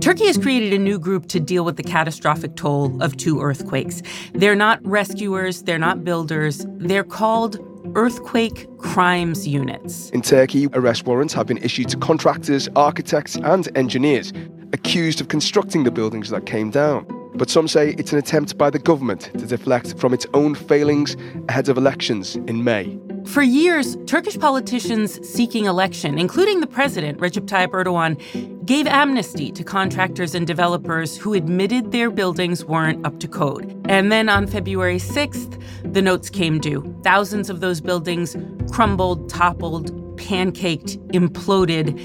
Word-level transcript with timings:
Turkey 0.00 0.24
has 0.24 0.38
created 0.38 0.72
a 0.72 0.78
new 0.78 0.98
group 0.98 1.26
to 1.28 1.38
deal 1.38 1.66
with 1.66 1.76
the 1.76 1.82
catastrophic 1.82 2.56
toll 2.56 3.02
of 3.02 3.14
two 3.18 3.42
earthquakes. 3.42 4.00
They're 4.32 4.56
not 4.56 4.80
rescuers, 4.86 5.64
they're 5.64 5.78
not 5.78 6.02
builders, 6.02 6.64
they're 6.78 7.04
called 7.04 7.58
earthquake 7.94 8.66
crimes 8.78 9.46
units. 9.46 10.08
In 10.10 10.22
Turkey, 10.22 10.66
arrest 10.68 11.04
warrants 11.04 11.34
have 11.34 11.46
been 11.46 11.58
issued 11.58 11.90
to 11.90 11.98
contractors, 11.98 12.70
architects, 12.74 13.36
and 13.36 13.68
engineers 13.76 14.32
accused 14.72 15.20
of 15.20 15.28
constructing 15.28 15.84
the 15.84 15.90
buildings 15.90 16.30
that 16.30 16.46
came 16.46 16.70
down. 16.70 17.06
But 17.34 17.50
some 17.50 17.68
say 17.68 17.94
it's 17.98 18.14
an 18.14 18.18
attempt 18.18 18.56
by 18.56 18.70
the 18.70 18.78
government 18.78 19.30
to 19.34 19.46
deflect 19.46 19.98
from 19.98 20.14
its 20.14 20.26
own 20.32 20.54
failings 20.54 21.18
ahead 21.50 21.68
of 21.68 21.76
elections 21.76 22.36
in 22.36 22.64
May. 22.64 22.98
For 23.26 23.42
years, 23.42 23.96
Turkish 24.06 24.38
politicians 24.38 25.26
seeking 25.26 25.64
election, 25.64 26.18
including 26.18 26.60
the 26.60 26.66
president, 26.66 27.18
Recep 27.18 27.46
Tayyip 27.46 27.68
Erdogan, 27.68 28.66
gave 28.66 28.86
amnesty 28.86 29.50
to 29.52 29.64
contractors 29.64 30.34
and 30.34 30.46
developers 30.46 31.16
who 31.16 31.32
admitted 31.32 31.92
their 31.92 32.10
buildings 32.10 32.64
weren't 32.64 33.04
up 33.06 33.20
to 33.20 33.28
code. 33.28 33.80
And 33.88 34.12
then 34.12 34.28
on 34.28 34.46
February 34.46 34.98
6th, 34.98 35.60
the 35.92 36.02
notes 36.02 36.28
came 36.30 36.58
due. 36.58 36.82
Thousands 37.04 37.48
of 37.48 37.60
those 37.60 37.80
buildings 37.80 38.36
crumbled, 38.70 39.28
toppled, 39.30 39.92
pancaked, 40.16 40.98
imploded 41.08 41.98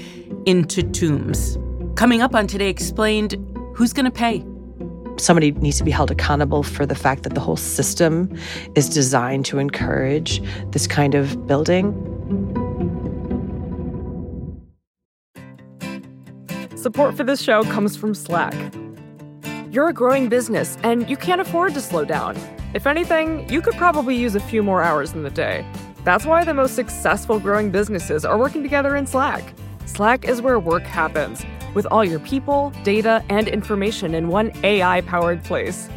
into 0.46 0.82
tombs. 0.82 1.58
Coming 1.94 2.22
up 2.22 2.34
on 2.34 2.46
Today 2.46 2.68
Explained, 2.68 3.34
who's 3.74 3.92
going 3.92 4.06
to 4.06 4.10
pay? 4.10 4.44
Somebody 5.20 5.52
needs 5.52 5.78
to 5.78 5.84
be 5.84 5.90
held 5.90 6.10
accountable 6.10 6.62
for 6.62 6.86
the 6.86 6.94
fact 6.94 7.22
that 7.24 7.34
the 7.34 7.40
whole 7.40 7.56
system 7.56 8.36
is 8.74 8.88
designed 8.88 9.44
to 9.46 9.58
encourage 9.58 10.42
this 10.70 10.86
kind 10.86 11.14
of 11.14 11.46
building. 11.46 11.92
Support 16.76 17.16
for 17.16 17.24
this 17.24 17.42
show 17.42 17.64
comes 17.64 17.96
from 17.96 18.14
Slack. 18.14 18.54
You're 19.70 19.88
a 19.88 19.92
growing 19.92 20.28
business 20.28 20.78
and 20.82 21.08
you 21.10 21.16
can't 21.16 21.40
afford 21.40 21.74
to 21.74 21.80
slow 21.80 22.04
down. 22.04 22.36
If 22.74 22.86
anything, 22.86 23.48
you 23.48 23.60
could 23.60 23.74
probably 23.74 24.16
use 24.16 24.34
a 24.34 24.40
few 24.40 24.62
more 24.62 24.82
hours 24.82 25.12
in 25.12 25.22
the 25.22 25.30
day. 25.30 25.66
That's 26.04 26.24
why 26.24 26.44
the 26.44 26.54
most 26.54 26.74
successful 26.74 27.38
growing 27.38 27.70
businesses 27.70 28.24
are 28.24 28.38
working 28.38 28.62
together 28.62 28.96
in 28.96 29.06
Slack. 29.06 29.52
Slack 29.86 30.26
is 30.26 30.40
where 30.40 30.58
work 30.58 30.84
happens 30.84 31.44
with 31.74 31.86
all 31.86 32.04
your 32.04 32.20
people, 32.20 32.72
data, 32.84 33.24
and 33.28 33.48
information 33.48 34.14
in 34.14 34.28
one 34.28 34.52
AI 34.64 35.00
powered 35.02 35.42
place. 35.44 35.88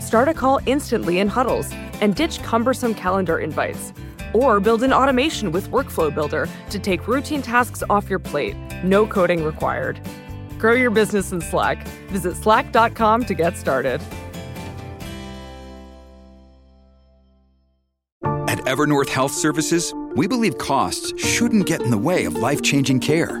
Start 0.00 0.28
a 0.28 0.34
call 0.34 0.60
instantly 0.66 1.18
in 1.18 1.28
huddles 1.28 1.70
and 2.00 2.14
ditch 2.14 2.42
cumbersome 2.42 2.94
calendar 2.94 3.38
invites. 3.38 3.92
Or 4.32 4.60
build 4.60 4.82
an 4.82 4.92
automation 4.92 5.52
with 5.52 5.70
Workflow 5.70 6.14
Builder 6.14 6.48
to 6.70 6.78
take 6.78 7.08
routine 7.08 7.40
tasks 7.40 7.82
off 7.88 8.10
your 8.10 8.18
plate, 8.18 8.56
no 8.82 9.06
coding 9.06 9.44
required. 9.44 10.00
Grow 10.58 10.72
your 10.72 10.90
business 10.90 11.32
in 11.32 11.40
Slack. 11.40 11.86
Visit 12.08 12.36
slack.com 12.36 13.24
to 13.24 13.34
get 13.34 13.56
started. 13.56 14.00
At 18.46 18.58
Evernorth 18.66 19.08
Health 19.08 19.32
Services, 19.32 19.92
we 20.14 20.26
believe 20.26 20.58
costs 20.58 21.12
shouldn't 21.20 21.66
get 21.66 21.82
in 21.82 21.90
the 21.90 21.98
way 21.98 22.24
of 22.24 22.36
life 22.36 22.62
changing 22.62 23.00
care 23.00 23.40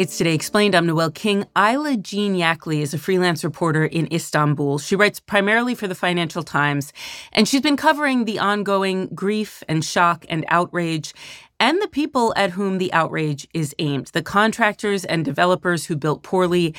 It's 0.00 0.16
Today 0.16 0.34
Explained. 0.34 0.74
I'm 0.74 0.86
Noel 0.86 1.10
King. 1.10 1.44
Ayla 1.54 2.00
Jean 2.00 2.34
Yackley 2.34 2.80
is 2.80 2.94
a 2.94 2.98
freelance 2.98 3.44
reporter 3.44 3.84
in 3.84 4.10
Istanbul. 4.10 4.78
She 4.78 4.96
writes 4.96 5.20
primarily 5.20 5.74
for 5.74 5.86
the 5.86 5.94
Financial 5.94 6.42
Times, 6.42 6.94
and 7.34 7.46
she's 7.46 7.60
been 7.60 7.76
covering 7.76 8.24
the 8.24 8.38
ongoing 8.38 9.08
grief 9.08 9.62
and 9.68 9.84
shock 9.84 10.24
and 10.30 10.46
outrage 10.48 11.12
and 11.60 11.82
the 11.82 11.86
people 11.86 12.32
at 12.34 12.52
whom 12.52 12.78
the 12.78 12.90
outrage 12.94 13.46
is 13.52 13.74
aimed 13.78 14.06
the 14.14 14.22
contractors 14.22 15.04
and 15.04 15.22
developers 15.22 15.84
who 15.84 15.96
built 15.96 16.22
poorly, 16.22 16.74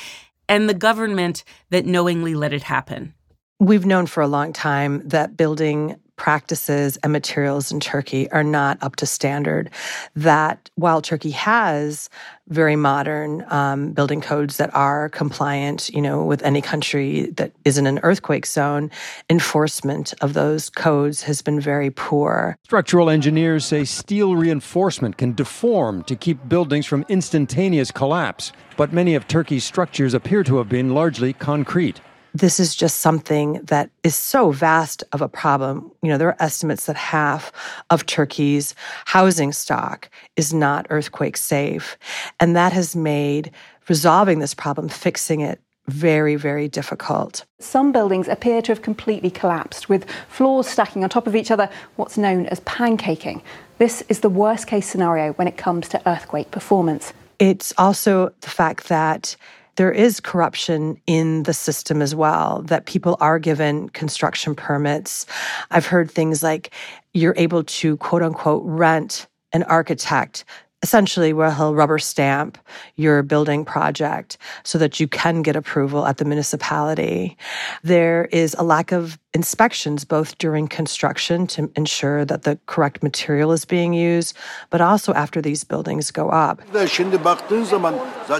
and 0.49 0.67
the 0.67 0.73
government 0.73 1.43
that 1.69 1.85
knowingly 1.85 2.33
let 2.33 2.53
it 2.53 2.63
happen. 2.63 3.13
We've 3.59 3.85
known 3.85 4.07
for 4.07 4.23
a 4.23 4.27
long 4.27 4.51
time 4.51 5.07
that 5.09 5.37
building 5.37 5.95
practices 6.21 6.97
and 7.01 7.11
materials 7.11 7.71
in 7.71 7.79
Turkey 7.79 8.29
are 8.29 8.43
not 8.43 8.77
up 8.83 8.95
to 8.95 9.07
standard. 9.07 9.71
That 10.15 10.69
while 10.75 11.01
Turkey 11.01 11.31
has 11.31 12.11
very 12.49 12.75
modern 12.75 13.43
um, 13.51 13.91
building 13.93 14.21
codes 14.21 14.57
that 14.57 14.71
are 14.75 15.09
compliant, 15.09 15.89
you 15.89 15.99
know, 15.99 16.23
with 16.23 16.43
any 16.43 16.61
country 16.61 17.31
that 17.37 17.51
isn't 17.65 17.87
an 17.87 17.99
earthquake 18.03 18.45
zone, 18.45 18.91
enforcement 19.31 20.13
of 20.21 20.35
those 20.35 20.69
codes 20.69 21.23
has 21.23 21.41
been 21.41 21.59
very 21.59 21.89
poor. 21.89 22.55
Structural 22.65 23.09
engineers 23.09 23.65
say 23.65 23.83
steel 23.83 24.35
reinforcement 24.35 25.17
can 25.17 25.33
deform 25.33 26.03
to 26.03 26.15
keep 26.15 26.47
buildings 26.47 26.85
from 26.85 27.03
instantaneous 27.09 27.89
collapse, 27.89 28.51
but 28.77 28.93
many 28.93 29.15
of 29.15 29.27
Turkey's 29.27 29.63
structures 29.63 30.13
appear 30.13 30.43
to 30.43 30.57
have 30.57 30.69
been 30.69 30.93
largely 30.93 31.33
concrete 31.33 31.99
this 32.33 32.59
is 32.59 32.75
just 32.75 32.99
something 32.99 33.59
that 33.63 33.89
is 34.03 34.15
so 34.15 34.51
vast 34.51 35.03
of 35.11 35.21
a 35.21 35.27
problem. 35.27 35.91
You 36.01 36.09
know, 36.09 36.17
there 36.17 36.29
are 36.29 36.41
estimates 36.41 36.85
that 36.85 36.95
half 36.95 37.51
of 37.89 38.05
Turkey's 38.05 38.73
housing 39.05 39.51
stock 39.51 40.09
is 40.35 40.53
not 40.53 40.87
earthquake 40.89 41.37
safe. 41.37 41.97
And 42.39 42.55
that 42.55 42.73
has 42.73 42.95
made 42.95 43.51
resolving 43.89 44.39
this 44.39 44.53
problem, 44.53 44.87
fixing 44.87 45.41
it, 45.41 45.59
very, 45.87 46.35
very 46.35 46.69
difficult. 46.69 47.43
Some 47.59 47.91
buildings 47.91 48.27
appear 48.27 48.61
to 48.61 48.71
have 48.71 48.81
completely 48.81 49.29
collapsed, 49.29 49.89
with 49.89 50.09
floors 50.29 50.67
stacking 50.67 51.03
on 51.03 51.09
top 51.09 51.27
of 51.27 51.35
each 51.35 51.51
other, 51.51 51.69
what's 51.95 52.17
known 52.17 52.45
as 52.45 52.59
pancaking. 52.61 53.41
This 53.77 54.03
is 54.07 54.19
the 54.19 54.29
worst 54.29 54.67
case 54.67 54.87
scenario 54.87 55.33
when 55.33 55.47
it 55.47 55.57
comes 55.57 55.89
to 55.89 56.07
earthquake 56.07 56.51
performance. 56.51 57.13
It's 57.39 57.73
also 57.77 58.31
the 58.41 58.49
fact 58.49 58.87
that 58.89 59.35
there 59.81 59.91
is 59.91 60.19
corruption 60.19 60.95
in 61.07 61.41
the 61.41 61.55
system 61.55 62.03
as 62.03 62.13
well, 62.13 62.61
that 62.67 62.85
people 62.85 63.17
are 63.19 63.39
given 63.39 63.89
construction 63.89 64.53
permits. 64.53 65.25
I've 65.71 65.87
heard 65.87 66.11
things 66.11 66.43
like 66.43 66.71
you're 67.15 67.33
able 67.35 67.63
to 67.63 67.97
quote 67.97 68.21
unquote 68.21 68.61
rent 68.63 69.25
an 69.53 69.63
architect 69.63 70.45
essentially 70.83 71.31
where 71.33 71.51
he'll 71.51 71.75
rubber 71.75 71.99
stamp 71.99 72.57
your 72.95 73.21
building 73.21 73.63
project 73.63 74.37
so 74.63 74.77
that 74.77 74.99
you 74.99 75.07
can 75.07 75.41
get 75.41 75.55
approval 75.55 76.05
at 76.07 76.17
the 76.17 76.25
municipality. 76.25 77.37
There 77.83 78.25
is 78.31 78.55
a 78.57 78.63
lack 78.63 78.91
of 78.91 79.19
inspections 79.33 80.03
both 80.03 80.37
during 80.37 80.67
construction 80.67 81.47
to 81.47 81.71
ensure 81.75 82.25
that 82.25 82.43
the 82.43 82.59
correct 82.65 83.01
material 83.03 83.51
is 83.51 83.63
being 83.63 83.93
used, 83.93 84.35
but 84.69 84.81
also 84.81 85.13
after 85.13 85.41
these 85.41 85.63
buildings 85.63 86.11
go 86.11 86.29
up. 86.29 86.61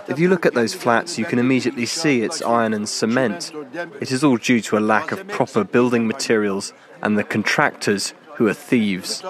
If 0.10 0.20
you 0.20 0.28
look 0.28 0.46
at 0.46 0.54
those 0.54 0.74
flats, 0.74 1.18
you 1.18 1.26
can 1.26 1.40
immediately 1.40 1.86
see 1.86 2.22
it's 2.22 2.42
iron 2.42 2.74
and 2.74 2.90
cement. 2.90 3.52
It 4.02 4.12
is 4.12 4.24
all 4.24 4.38
due 4.38 4.62
to 4.62 4.78
a 4.78 4.80
lack 4.80 5.12
of 5.12 5.28
proper 5.28 5.64
building 5.64 6.08
materials 6.08 6.74
and 7.02 7.18
the 7.18 7.24
contractors 7.24 8.14
who 8.36 8.48
are 8.48 8.54
thieves. 8.54 9.22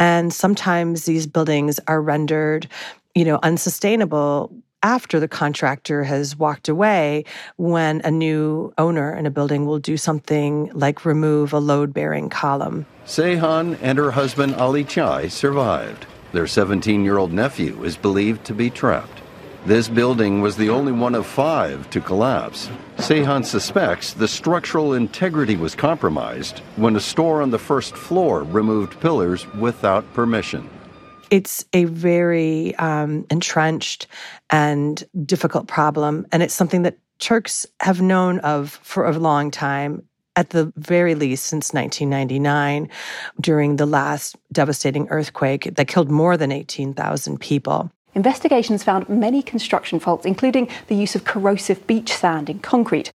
And 0.00 0.32
sometimes 0.32 1.04
these 1.04 1.26
buildings 1.26 1.78
are 1.86 2.00
rendered, 2.00 2.66
you 3.14 3.24
know, 3.24 3.38
unsustainable 3.42 4.50
after 4.82 5.20
the 5.20 5.28
contractor 5.28 6.04
has 6.04 6.34
walked 6.36 6.68
away 6.68 7.24
when 7.56 8.00
a 8.02 8.10
new 8.10 8.72
owner 8.78 9.14
in 9.14 9.26
a 9.26 9.30
building 9.30 9.66
will 9.66 9.78
do 9.78 9.98
something 9.98 10.70
like 10.72 11.04
remove 11.04 11.52
a 11.52 11.58
load 11.58 11.92
bearing 11.92 12.30
column. 12.30 12.86
Seyhan 13.04 13.78
and 13.82 13.98
her 13.98 14.12
husband 14.12 14.54
Ali 14.54 14.84
Chai 14.84 15.28
survived. 15.28 16.06
Their 16.32 16.46
17 16.46 17.04
year 17.04 17.18
old 17.18 17.32
nephew 17.32 17.84
is 17.84 17.98
believed 17.98 18.44
to 18.46 18.54
be 18.54 18.70
trapped. 18.70 19.19
This 19.66 19.88
building 19.88 20.40
was 20.40 20.56
the 20.56 20.70
only 20.70 20.90
one 20.90 21.14
of 21.14 21.26
five 21.26 21.90
to 21.90 22.00
collapse. 22.00 22.70
Seyhan 22.96 23.44
suspects 23.44 24.14
the 24.14 24.26
structural 24.26 24.94
integrity 24.94 25.54
was 25.54 25.74
compromised 25.74 26.60
when 26.76 26.96
a 26.96 27.00
store 27.00 27.42
on 27.42 27.50
the 27.50 27.58
first 27.58 27.94
floor 27.94 28.42
removed 28.42 28.98
pillars 29.00 29.46
without 29.54 30.10
permission. 30.14 30.68
It's 31.30 31.66
a 31.74 31.84
very 31.84 32.74
um, 32.76 33.26
entrenched 33.30 34.06
and 34.48 35.04
difficult 35.26 35.68
problem, 35.68 36.26
and 36.32 36.42
it's 36.42 36.54
something 36.54 36.82
that 36.82 36.96
Turks 37.18 37.66
have 37.80 38.00
known 38.00 38.38
of 38.40 38.70
for 38.82 39.04
a 39.04 39.12
long 39.18 39.50
time. 39.50 40.02
at 40.36 40.50
the 40.50 40.72
very 40.76 41.14
least 41.14 41.44
since 41.46 41.74
1999 41.74 42.88
during 43.40 43.76
the 43.76 43.84
last 43.84 44.36
devastating 44.52 45.06
earthquake 45.10 45.74
that 45.74 45.88
killed 45.88 46.08
more 46.08 46.36
than 46.36 46.52
18,000 46.52 47.38
people. 47.40 47.90
Investigations 48.14 48.82
found 48.82 49.08
many 49.08 49.40
construction 49.42 50.00
faults, 50.00 50.26
including 50.26 50.68
the 50.88 50.96
use 50.96 51.14
of 51.14 51.24
corrosive 51.24 51.86
beach 51.86 52.12
sand 52.12 52.50
in 52.50 52.58
concrete. 52.58 53.12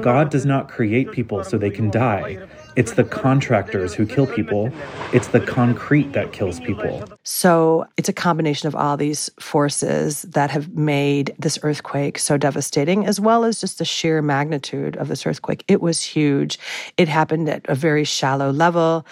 God 0.00 0.30
does 0.30 0.46
not 0.46 0.68
create 0.68 1.12
people 1.12 1.44
so 1.44 1.58
they 1.58 1.70
can 1.70 1.90
die. 1.90 2.38
It's 2.76 2.92
the 2.92 3.04
contractors 3.04 3.94
who 3.94 4.04
kill 4.04 4.26
people. 4.26 4.72
It's 5.12 5.28
the 5.28 5.40
concrete 5.40 6.12
that 6.12 6.32
kills 6.32 6.58
people. 6.58 7.04
So 7.22 7.86
it's 7.96 8.08
a 8.08 8.12
combination 8.12 8.66
of 8.66 8.74
all 8.74 8.96
these 8.96 9.30
forces 9.38 10.22
that 10.22 10.50
have 10.50 10.74
made 10.74 11.34
this 11.38 11.58
earthquake 11.62 12.18
so 12.18 12.36
devastating, 12.36 13.06
as 13.06 13.20
well 13.20 13.44
as 13.44 13.60
just 13.60 13.78
the 13.78 13.84
sheer 13.84 14.22
magnitude 14.22 14.96
of 14.96 15.08
this 15.08 15.24
earthquake. 15.24 15.64
It 15.68 15.80
was 15.80 16.02
huge. 16.02 16.58
It 16.96 17.08
happened 17.08 17.48
at 17.48 17.64
a 17.68 17.74
very 17.74 18.04
shallow 18.04 18.50
level, 18.50 19.06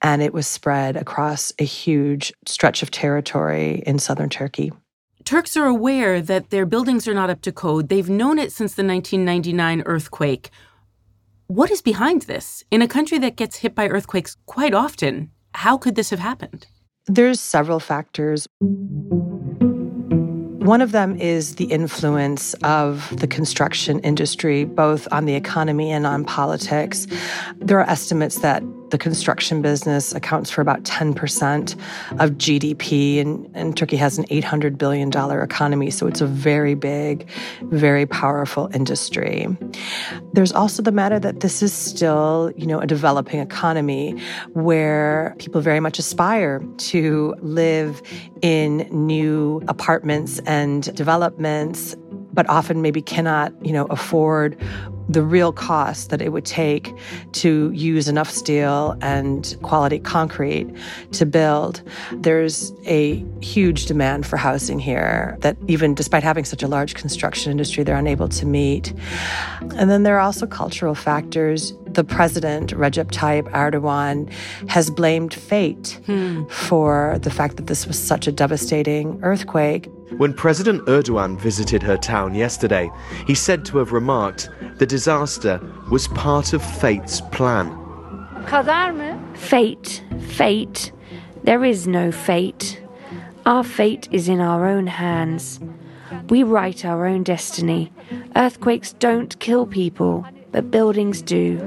and 0.00 0.22
it 0.22 0.32
was 0.32 0.46
spread 0.46 0.96
across 0.96 1.52
a 1.58 1.64
huge 1.64 2.32
stretch 2.46 2.82
of 2.82 2.90
territory 2.90 3.82
in 3.84 3.98
southern 3.98 4.28
Turkey. 4.28 4.72
Turks 5.28 5.58
are 5.58 5.66
aware 5.66 6.22
that 6.22 6.48
their 6.48 6.64
buildings 6.64 7.06
are 7.06 7.12
not 7.12 7.28
up 7.28 7.42
to 7.42 7.52
code. 7.52 7.90
They've 7.90 8.08
known 8.08 8.38
it 8.38 8.50
since 8.50 8.72
the 8.72 8.82
1999 8.82 9.82
earthquake. 9.84 10.48
What 11.48 11.70
is 11.70 11.82
behind 11.82 12.22
this? 12.22 12.64
In 12.70 12.80
a 12.80 12.88
country 12.88 13.18
that 13.18 13.36
gets 13.36 13.58
hit 13.58 13.74
by 13.74 13.88
earthquakes 13.88 14.38
quite 14.46 14.72
often, 14.72 15.30
how 15.52 15.76
could 15.76 15.96
this 15.96 16.08
have 16.08 16.18
happened? 16.18 16.66
There's 17.08 17.40
several 17.40 17.78
factors. 17.78 18.48
One 20.62 20.80
of 20.80 20.92
them 20.92 21.14
is 21.20 21.56
the 21.56 21.66
influence 21.66 22.54
of 22.64 23.14
the 23.20 23.26
construction 23.26 24.00
industry, 24.00 24.64
both 24.64 25.06
on 25.12 25.26
the 25.26 25.34
economy 25.34 25.90
and 25.90 26.06
on 26.06 26.24
politics. 26.24 27.06
There 27.56 27.78
are 27.78 27.90
estimates 27.90 28.38
that 28.38 28.62
the 28.90 28.98
construction 28.98 29.62
business 29.62 30.14
accounts 30.14 30.50
for 30.50 30.60
about 30.60 30.82
10% 30.84 31.74
of 32.20 32.30
GDP, 32.32 33.20
and, 33.20 33.50
and 33.54 33.76
Turkey 33.76 33.96
has 33.96 34.18
an 34.18 34.24
$800 34.26 34.78
billion 34.78 35.08
economy, 35.42 35.90
so 35.90 36.06
it's 36.06 36.20
a 36.20 36.26
very 36.26 36.74
big, 36.74 37.28
very 37.62 38.06
powerful 38.06 38.70
industry. 38.72 39.46
There's 40.32 40.52
also 40.52 40.82
the 40.82 40.92
matter 40.92 41.18
that 41.18 41.40
this 41.40 41.62
is 41.62 41.72
still, 41.72 42.52
you 42.56 42.66
know, 42.66 42.80
a 42.80 42.86
developing 42.86 43.40
economy 43.40 44.18
where 44.52 45.34
people 45.38 45.60
very 45.60 45.80
much 45.80 45.98
aspire 45.98 46.62
to 46.78 47.34
live 47.40 48.02
in 48.42 48.88
new 48.90 49.62
apartments 49.68 50.38
and 50.40 50.94
developments 50.94 51.96
but 52.32 52.48
often 52.48 52.82
maybe 52.82 53.02
cannot, 53.02 53.52
you 53.66 53.72
know, 53.72 53.86
afford 53.86 54.56
the 55.08 55.22
real 55.22 55.52
cost 55.52 56.10
that 56.10 56.20
it 56.20 56.32
would 56.32 56.44
take 56.44 56.94
to 57.32 57.70
use 57.72 58.08
enough 58.08 58.30
steel 58.30 58.96
and 59.00 59.56
quality 59.62 59.98
concrete 59.98 60.68
to 61.12 61.24
build. 61.24 61.82
There's 62.12 62.72
a 62.84 63.24
huge 63.40 63.86
demand 63.86 64.26
for 64.26 64.36
housing 64.36 64.78
here 64.78 65.36
that 65.40 65.56
even 65.66 65.94
despite 65.94 66.22
having 66.22 66.44
such 66.44 66.62
a 66.62 66.68
large 66.68 66.94
construction 66.94 67.50
industry, 67.50 67.84
they're 67.84 67.96
unable 67.96 68.28
to 68.28 68.46
meet. 68.46 68.92
And 69.60 69.90
then 69.90 70.02
there 70.02 70.16
are 70.16 70.20
also 70.20 70.46
cultural 70.46 70.94
factors. 70.94 71.72
The 71.86 72.04
president, 72.04 72.74
Recep 72.74 73.10
Tayyip 73.10 73.50
Erdogan, 73.52 74.30
has 74.68 74.90
blamed 74.90 75.32
fate 75.32 75.98
hmm. 76.04 76.44
for 76.48 77.18
the 77.22 77.30
fact 77.30 77.56
that 77.56 77.66
this 77.66 77.86
was 77.86 77.98
such 77.98 78.26
a 78.26 78.32
devastating 78.32 79.18
earthquake. 79.22 79.88
When 80.16 80.32
President 80.32 80.84
Erdogan 80.86 81.38
visited 81.38 81.82
her 81.82 81.98
town 81.98 82.34
yesterday, 82.34 82.90
he 83.26 83.34
said 83.34 83.64
to 83.66 83.78
have 83.78 83.92
remarked 83.92 84.48
the 84.76 84.86
disaster 84.98 85.60
was 85.92 86.08
part 86.08 86.52
of 86.52 86.60
fate's 86.60 87.20
plan. 87.20 87.68
Fate, 89.36 90.02
fate. 90.22 90.90
There 91.44 91.64
is 91.64 91.86
no 91.86 92.10
fate. 92.10 92.82
Our 93.46 93.62
fate 93.62 94.08
is 94.10 94.28
in 94.28 94.40
our 94.40 94.66
own 94.66 94.88
hands. 94.88 95.60
We 96.30 96.42
write 96.42 96.84
our 96.84 97.06
own 97.06 97.22
destiny. 97.22 97.92
Earthquakes 98.34 98.92
don't 98.94 99.38
kill 99.38 99.66
people, 99.66 100.26
but 100.50 100.72
buildings 100.72 101.22
do. 101.22 101.60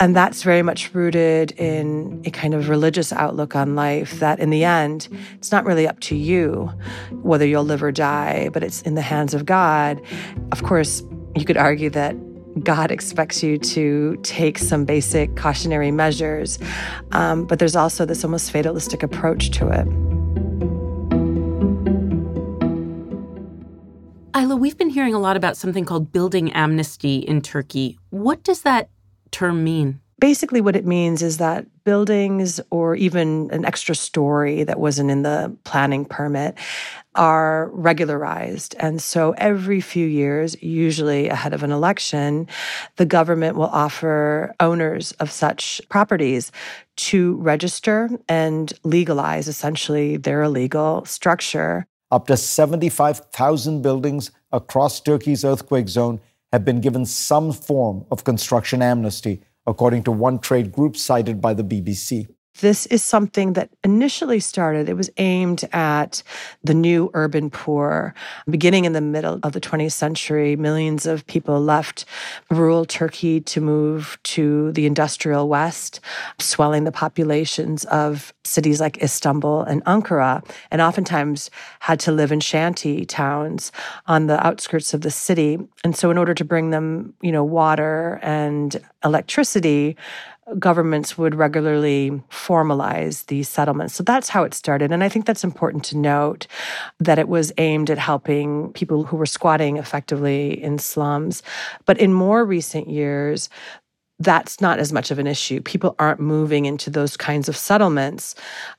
And 0.00 0.16
that's 0.16 0.42
very 0.42 0.62
much 0.62 0.94
rooted 0.94 1.50
in 1.58 2.22
a 2.24 2.30
kind 2.30 2.54
of 2.54 2.70
religious 2.70 3.12
outlook 3.12 3.54
on 3.54 3.74
life 3.74 4.20
that 4.20 4.40
in 4.40 4.48
the 4.48 4.64
end, 4.64 5.06
it's 5.34 5.52
not 5.52 5.66
really 5.66 5.86
up 5.86 6.00
to 6.00 6.16
you 6.16 6.72
whether 7.20 7.44
you'll 7.44 7.64
live 7.64 7.82
or 7.82 7.92
die, 7.92 8.48
but 8.54 8.62
it's 8.62 8.80
in 8.82 8.94
the 8.94 9.02
hands 9.02 9.34
of 9.34 9.44
God. 9.44 10.00
Of 10.50 10.62
course, 10.62 11.02
you 11.36 11.44
could 11.44 11.58
argue 11.58 11.90
that 11.90 12.16
God 12.58 12.90
expects 12.90 13.42
you 13.42 13.58
to 13.58 14.16
take 14.22 14.58
some 14.58 14.84
basic 14.84 15.36
cautionary 15.36 15.90
measures, 15.90 16.58
um, 17.12 17.46
but 17.46 17.58
there's 17.58 17.76
also 17.76 18.04
this 18.04 18.24
almost 18.24 18.50
fatalistic 18.50 19.02
approach 19.02 19.50
to 19.52 19.68
it. 19.68 19.86
Ayla, 24.32 24.58
we've 24.58 24.78
been 24.78 24.90
hearing 24.90 25.14
a 25.14 25.18
lot 25.18 25.36
about 25.36 25.56
something 25.56 25.84
called 25.84 26.12
building 26.12 26.52
amnesty 26.52 27.16
in 27.18 27.40
Turkey. 27.40 27.98
What 28.10 28.44
does 28.44 28.62
that 28.62 28.88
term 29.30 29.64
mean? 29.64 30.00
Basically, 30.20 30.60
what 30.60 30.74
it 30.74 30.84
means 30.84 31.22
is 31.22 31.38
that 31.38 31.64
buildings 31.84 32.60
or 32.70 32.96
even 32.96 33.50
an 33.52 33.64
extra 33.64 33.94
story 33.94 34.64
that 34.64 34.80
wasn't 34.80 35.12
in 35.12 35.22
the 35.22 35.56
planning 35.62 36.04
permit 36.04 36.58
are 37.14 37.70
regularized. 37.72 38.74
And 38.80 39.00
so 39.00 39.32
every 39.38 39.80
few 39.80 40.06
years, 40.06 40.60
usually 40.60 41.28
ahead 41.28 41.54
of 41.54 41.62
an 41.62 41.70
election, 41.70 42.48
the 42.96 43.06
government 43.06 43.56
will 43.56 43.66
offer 43.66 44.54
owners 44.58 45.12
of 45.12 45.30
such 45.30 45.80
properties 45.88 46.50
to 46.96 47.36
register 47.36 48.10
and 48.28 48.72
legalize 48.82 49.46
essentially 49.46 50.16
their 50.16 50.42
illegal 50.42 51.04
structure. 51.04 51.86
Up 52.10 52.26
to 52.26 52.36
75,000 52.36 53.82
buildings 53.82 54.32
across 54.50 55.00
Turkey's 55.00 55.44
earthquake 55.44 55.88
zone 55.88 56.20
have 56.52 56.64
been 56.64 56.80
given 56.80 57.04
some 57.04 57.52
form 57.52 58.04
of 58.10 58.24
construction 58.24 58.80
amnesty, 58.80 59.42
according 59.68 60.02
to 60.02 60.10
one 60.10 60.38
trade 60.38 60.72
group 60.72 60.96
cited 60.96 61.40
by 61.40 61.52
the 61.52 61.62
BBC. 61.62 62.26
This 62.60 62.86
is 62.86 63.04
something 63.04 63.52
that 63.52 63.70
initially 63.84 64.40
started, 64.40 64.88
it 64.88 64.96
was 64.96 65.10
aimed 65.16 65.68
at 65.72 66.22
the 66.64 66.74
new 66.74 67.10
urban 67.14 67.50
poor. 67.50 68.14
Beginning 68.50 68.84
in 68.84 68.94
the 68.94 69.00
middle 69.00 69.38
of 69.42 69.52
the 69.52 69.60
20th 69.60 69.92
century, 69.92 70.56
millions 70.56 71.06
of 71.06 71.26
people 71.26 71.60
left 71.60 72.04
rural 72.50 72.84
Turkey 72.84 73.40
to 73.42 73.60
move 73.60 74.18
to 74.24 74.72
the 74.72 74.86
industrial 74.86 75.48
West, 75.48 76.00
swelling 76.40 76.84
the 76.84 76.92
populations 76.92 77.84
of 77.86 78.34
cities 78.44 78.80
like 78.80 79.02
Istanbul 79.02 79.62
and 79.62 79.84
Ankara, 79.84 80.44
and 80.70 80.80
oftentimes 80.80 81.50
had 81.80 82.00
to 82.00 82.12
live 82.12 82.32
in 82.32 82.40
shanty 82.40 83.04
towns 83.04 83.70
on 84.06 84.26
the 84.26 84.44
outskirts 84.44 84.94
of 84.94 85.02
the 85.02 85.10
city. 85.10 85.58
And 85.84 85.94
so, 85.94 86.10
in 86.10 86.18
order 86.18 86.34
to 86.34 86.44
bring 86.44 86.70
them, 86.70 87.14
you 87.22 87.30
know, 87.30 87.44
water 87.44 88.18
and 88.22 88.80
electricity, 89.04 89.96
governments 90.58 91.18
would 91.18 91.34
regularly 91.34 92.10
formalize 92.30 93.26
these 93.26 93.48
settlements. 93.48 93.94
So 93.94 94.02
that's 94.02 94.28
how 94.28 94.44
it 94.44 94.54
started. 94.54 94.92
And 94.92 95.04
I 95.04 95.08
think 95.08 95.26
that's 95.26 95.44
important 95.44 95.84
to 95.84 95.96
note 95.96 96.46
that 97.00 97.18
it 97.18 97.28
was 97.28 97.52
aimed 97.58 97.90
at 97.90 97.98
helping 97.98 98.72
people 98.72 99.04
who 99.04 99.16
were 99.16 99.26
squatting 99.26 99.76
effectively 99.76 100.62
in 100.62 100.78
slums. 100.78 101.42
But 101.84 101.98
in 101.98 102.12
more 102.12 102.44
recent 102.44 102.88
years, 102.88 103.50
that's 104.18 104.60
not 104.60 104.78
as 104.78 104.92
much 104.92 105.10
of 105.10 105.18
an 105.18 105.26
issue. 105.26 105.60
People 105.60 105.94
aren't 105.98 106.20
moving 106.20 106.64
into 106.64 106.90
those 106.90 107.16
kinds 107.16 107.48
of 107.48 107.56
settlements. 107.56 108.34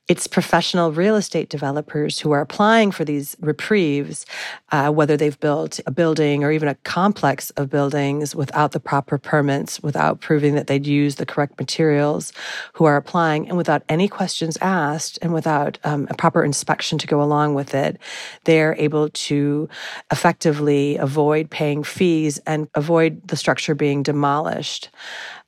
It's 0.09 0.25
professional 0.25 0.91
real 0.91 1.15
estate 1.15 1.49
developers 1.49 2.17
who 2.17 2.31
are 2.31 2.41
applying 2.41 2.89
for 2.89 3.05
these 3.05 3.37
reprieves, 3.41 4.25
uh, 4.71 4.89
whether 4.89 5.15
they've 5.15 5.39
built 5.39 5.79
a 5.85 5.91
building 5.91 6.43
or 6.43 6.51
even 6.51 6.67
a 6.67 6.73
complex 6.77 7.51
of 7.51 7.69
buildings 7.69 8.35
without 8.35 8.71
the 8.71 8.79
proper 8.79 9.19
permits, 9.19 9.83
without 9.83 10.19
proving 10.19 10.55
that 10.55 10.65
they'd 10.65 10.87
used 10.87 11.19
the 11.19 11.27
correct 11.27 11.59
materials, 11.59 12.33
who 12.73 12.85
are 12.85 12.97
applying 12.97 13.47
and 13.47 13.55
without 13.55 13.83
any 13.87 14.07
questions 14.07 14.57
asked 14.61 15.19
and 15.21 15.31
without 15.31 15.77
um, 15.83 16.07
a 16.09 16.15
proper 16.15 16.43
inspection 16.43 16.97
to 16.97 17.05
go 17.05 17.21
along 17.21 17.53
with 17.53 17.75
it. 17.75 17.99
They're 18.45 18.73
able 18.79 19.09
to 19.09 19.69
effectively 20.11 20.97
avoid 20.97 21.51
paying 21.51 21.83
fees 21.83 22.39
and 22.47 22.67
avoid 22.73 23.27
the 23.27 23.37
structure 23.37 23.75
being 23.75 24.01
demolished. 24.01 24.89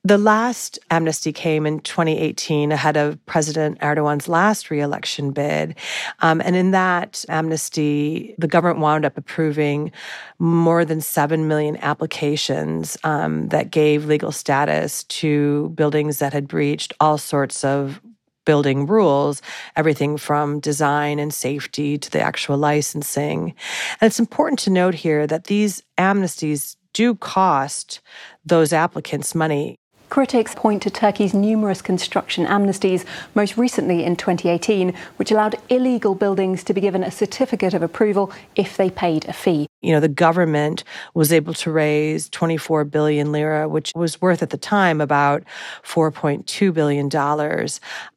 The 0.03 0.17
last 0.17 0.79
amnesty 0.89 1.31
came 1.31 1.67
in 1.67 1.79
2018 1.81 2.71
ahead 2.71 2.97
of 2.97 3.23
President 3.27 3.77
Erdogan's 3.81 4.27
last 4.27 4.71
reelection 4.71 5.31
bid. 5.31 5.75
Um, 6.21 6.41
and 6.41 6.55
in 6.55 6.71
that 6.71 7.23
amnesty, 7.29 8.33
the 8.39 8.47
government 8.47 8.79
wound 8.79 9.05
up 9.05 9.15
approving 9.15 9.91
more 10.39 10.85
than 10.85 11.01
7 11.01 11.47
million 11.47 11.77
applications 11.77 12.97
um, 13.03 13.49
that 13.49 13.69
gave 13.69 14.05
legal 14.05 14.31
status 14.31 15.03
to 15.03 15.69
buildings 15.75 16.17
that 16.17 16.33
had 16.33 16.47
breached 16.47 16.93
all 16.99 17.19
sorts 17.19 17.63
of 17.63 18.01
building 18.43 18.87
rules, 18.87 19.39
everything 19.75 20.17
from 20.17 20.59
design 20.59 21.19
and 21.19 21.31
safety 21.31 21.99
to 21.99 22.09
the 22.09 22.19
actual 22.19 22.57
licensing. 22.57 23.53
And 24.01 24.07
it's 24.07 24.19
important 24.19 24.57
to 24.61 24.71
note 24.71 24.95
here 24.95 25.27
that 25.27 25.43
these 25.43 25.83
amnesties 25.99 26.75
do 26.93 27.13
cost 27.13 28.01
those 28.43 28.73
applicants 28.73 29.35
money. 29.35 29.77
Critics 30.11 30.53
point 30.53 30.81
to 30.81 30.89
Turkey's 30.89 31.33
numerous 31.33 31.81
construction 31.81 32.45
amnesties, 32.45 33.05
most 33.33 33.55
recently 33.55 34.03
in 34.03 34.17
2018, 34.17 34.93
which 35.15 35.31
allowed 35.31 35.55
illegal 35.69 36.15
buildings 36.15 36.65
to 36.65 36.73
be 36.73 36.81
given 36.81 37.01
a 37.01 37.09
certificate 37.09 37.73
of 37.73 37.81
approval 37.81 38.29
if 38.53 38.75
they 38.75 38.89
paid 38.89 39.23
a 39.29 39.31
fee. 39.31 39.70
You 39.81 39.93
know, 39.93 39.99
the 39.99 40.07
government 40.07 40.83
was 41.13 41.33
able 41.33 41.53
to 41.55 41.71
raise 41.71 42.29
24 42.29 42.85
billion 42.85 43.31
lira, 43.31 43.67
which 43.67 43.91
was 43.95 44.21
worth 44.21 44.43
at 44.43 44.51
the 44.51 44.57
time 44.57 45.01
about 45.01 45.43
$4.2 45.83 46.73
billion 46.73 47.09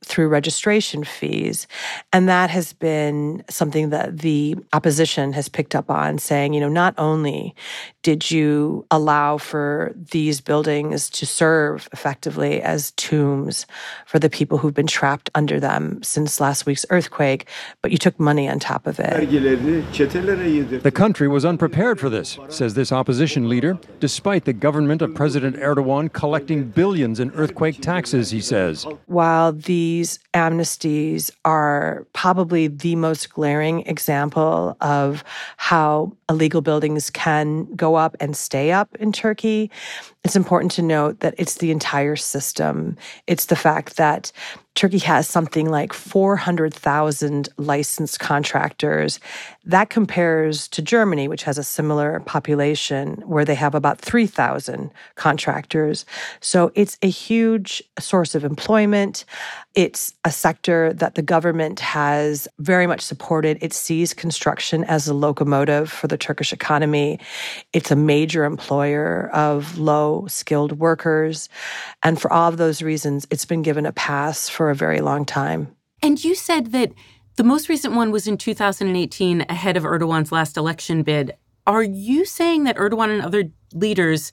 through 0.04 0.28
registration 0.28 1.04
fees. 1.04 1.66
And 2.12 2.28
that 2.28 2.50
has 2.50 2.72
been 2.74 3.44
something 3.48 3.90
that 3.90 4.18
the 4.18 4.56
opposition 4.72 5.32
has 5.32 5.48
picked 5.48 5.74
up 5.74 5.90
on, 5.90 6.18
saying, 6.18 6.52
you 6.52 6.60
know, 6.60 6.68
not 6.68 6.94
only 6.98 7.54
did 8.02 8.30
you 8.30 8.84
allow 8.90 9.38
for 9.38 9.92
these 10.12 10.42
buildings 10.42 11.08
to 11.08 11.24
serve 11.24 11.88
effectively 11.92 12.60
as 12.60 12.90
tombs 12.92 13.66
for 14.04 14.18
the 14.18 14.28
people 14.28 14.58
who've 14.58 14.74
been 14.74 14.86
trapped 14.86 15.30
under 15.34 15.58
them 15.58 16.02
since 16.02 16.38
last 16.40 16.66
week's 16.66 16.84
earthquake, 16.90 17.48
but 17.80 17.90
you 17.90 17.96
took 17.96 18.20
money 18.20 18.46
on 18.46 18.58
top 18.58 18.86
of 18.86 19.00
it. 19.00 19.30
The 20.82 20.90
country 20.90 21.28
was 21.28 21.46
unprepared 21.54 22.00
for 22.00 22.10
this, 22.10 22.36
says 22.48 22.74
this 22.74 22.90
opposition 22.90 23.48
leader, 23.48 23.78
despite 24.00 24.44
the 24.44 24.52
government 24.52 25.00
of 25.00 25.14
President 25.14 25.54
Erdogan 25.54 26.12
collecting 26.12 26.64
billions 26.64 27.20
in 27.20 27.30
earthquake 27.30 27.80
taxes, 27.80 28.32
he 28.32 28.40
says. 28.40 28.84
While 29.06 29.52
these 29.52 30.18
amnesties 30.34 31.30
are 31.44 32.08
probably 32.12 32.66
the 32.66 32.96
most 32.96 33.32
glaring 33.32 33.82
example 33.82 34.76
of 34.80 35.22
how 35.56 36.16
illegal 36.28 36.60
buildings 36.60 37.08
can 37.10 37.72
go 37.76 37.94
up 37.94 38.16
and 38.18 38.36
stay 38.36 38.72
up 38.72 38.88
in 38.96 39.12
Turkey, 39.12 39.70
it's 40.24 40.34
important 40.34 40.72
to 40.72 40.82
note 40.82 41.20
that 41.20 41.36
it's 41.38 41.58
the 41.58 41.70
entire 41.70 42.16
system. 42.16 42.96
It's 43.28 43.46
the 43.46 43.54
fact 43.54 43.96
that 43.96 44.32
Turkey 44.74 44.98
has 44.98 45.28
something 45.28 45.70
like 45.70 45.92
400,000 45.92 47.48
licensed 47.58 48.18
contractors. 48.18 49.20
That 49.64 49.88
compares 49.88 50.66
to 50.68 50.82
Germany, 50.82 51.28
which 51.28 51.44
has 51.44 51.58
a 51.58 51.64
similar 51.64 52.20
population 52.20 53.22
where 53.24 53.44
they 53.44 53.54
have 53.54 53.74
about 53.74 54.00
3,000 54.00 54.90
contractors. 55.14 56.04
So 56.40 56.72
it's 56.74 56.98
a 57.02 57.08
huge 57.08 57.82
source 58.00 58.34
of 58.34 58.44
employment. 58.44 59.24
It's 59.74 60.14
a 60.24 60.30
sector 60.30 60.92
that 60.92 61.16
the 61.16 61.22
government 61.22 61.80
has 61.80 62.46
very 62.60 62.86
much 62.86 63.00
supported. 63.00 63.58
It 63.60 63.72
sees 63.72 64.14
construction 64.14 64.84
as 64.84 65.08
a 65.08 65.14
locomotive 65.14 65.90
for 65.90 66.06
the 66.06 66.16
Turkish 66.16 66.52
economy. 66.52 67.18
It's 67.72 67.90
a 67.90 67.96
major 67.96 68.44
employer 68.44 69.30
of 69.32 69.76
low 69.76 70.26
skilled 70.28 70.78
workers. 70.78 71.48
And 72.04 72.20
for 72.20 72.32
all 72.32 72.48
of 72.48 72.56
those 72.56 72.82
reasons, 72.82 73.26
it's 73.30 73.44
been 73.44 73.62
given 73.62 73.84
a 73.84 73.92
pass 73.92 74.48
for 74.48 74.70
a 74.70 74.76
very 74.76 75.00
long 75.00 75.24
time. 75.24 75.74
And 76.02 76.22
you 76.22 76.36
said 76.36 76.70
that 76.72 76.92
the 77.36 77.44
most 77.44 77.68
recent 77.68 77.94
one 77.94 78.12
was 78.12 78.28
in 78.28 78.38
2018, 78.38 79.46
ahead 79.48 79.76
of 79.76 79.82
Erdogan's 79.82 80.30
last 80.30 80.56
election 80.56 81.02
bid. 81.02 81.34
Are 81.66 81.82
you 81.82 82.24
saying 82.24 82.62
that 82.64 82.76
Erdogan 82.76 83.10
and 83.10 83.22
other 83.22 83.50
leaders 83.72 84.30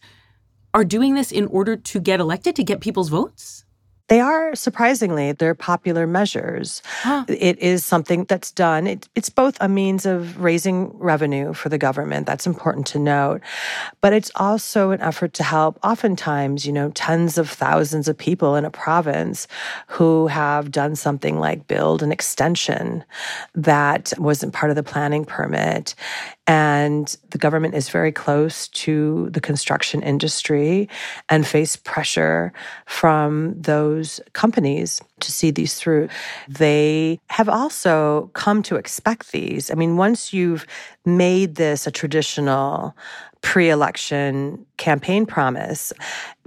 are 0.75 0.86
doing 0.86 1.15
this 1.15 1.31
in 1.31 1.48
order 1.48 1.75
to 1.75 2.00
get 2.00 2.19
elected, 2.19 2.55
to 2.57 2.63
get 2.63 2.79
people's 2.79 3.10
votes? 3.10 3.65
They 4.11 4.19
are 4.19 4.53
surprisingly, 4.55 5.31
they're 5.31 5.55
popular 5.55 6.05
measures. 6.05 6.81
Huh. 6.99 7.23
It 7.29 7.57
is 7.59 7.85
something 7.85 8.25
that's 8.25 8.51
done. 8.51 8.85
It, 8.85 9.07
it's 9.15 9.29
both 9.29 9.55
a 9.61 9.69
means 9.69 10.05
of 10.05 10.37
raising 10.41 10.89
revenue 10.97 11.53
for 11.53 11.69
the 11.69 11.77
government. 11.77 12.25
That's 12.25 12.45
important 12.45 12.87
to 12.87 12.99
note. 12.99 13.39
But 14.01 14.11
it's 14.11 14.29
also 14.35 14.91
an 14.91 14.99
effort 14.99 15.31
to 15.35 15.43
help, 15.43 15.79
oftentimes, 15.81 16.65
you 16.65 16.73
know, 16.73 16.91
tens 16.91 17.37
of 17.37 17.49
thousands 17.49 18.09
of 18.09 18.17
people 18.17 18.57
in 18.57 18.65
a 18.65 18.69
province 18.69 19.47
who 19.87 20.27
have 20.27 20.71
done 20.71 20.97
something 20.97 21.39
like 21.39 21.69
build 21.69 22.03
an 22.03 22.11
extension 22.11 23.05
that 23.55 24.11
wasn't 24.17 24.51
part 24.51 24.71
of 24.71 24.75
the 24.75 24.83
planning 24.83 25.23
permit. 25.23 25.95
And 26.47 27.15
the 27.29 27.37
government 27.37 27.75
is 27.75 27.87
very 27.87 28.11
close 28.11 28.67
to 28.69 29.29
the 29.29 29.39
construction 29.39 30.01
industry 30.03 30.89
and 31.29 31.47
face 31.47 31.77
pressure 31.77 32.51
from 32.85 33.53
those 33.61 34.00
companies 34.34 35.01
to 35.20 35.31
see 35.31 35.51
these 35.51 35.75
through. 35.75 36.10
They 36.48 37.20
have 37.27 37.50
also 37.50 38.29
come 38.34 38.63
to 38.63 38.75
expect 38.75 39.31
these. 39.31 39.72
I 39.72 39.75
mean, 39.75 39.98
once 39.98 40.34
you've 40.34 40.65
made 41.05 41.55
this 41.55 41.88
a 41.88 41.91
traditional 41.91 42.96
pre 43.41 43.70
election 43.70 44.65
campaign 44.77 45.25
promise, 45.25 45.91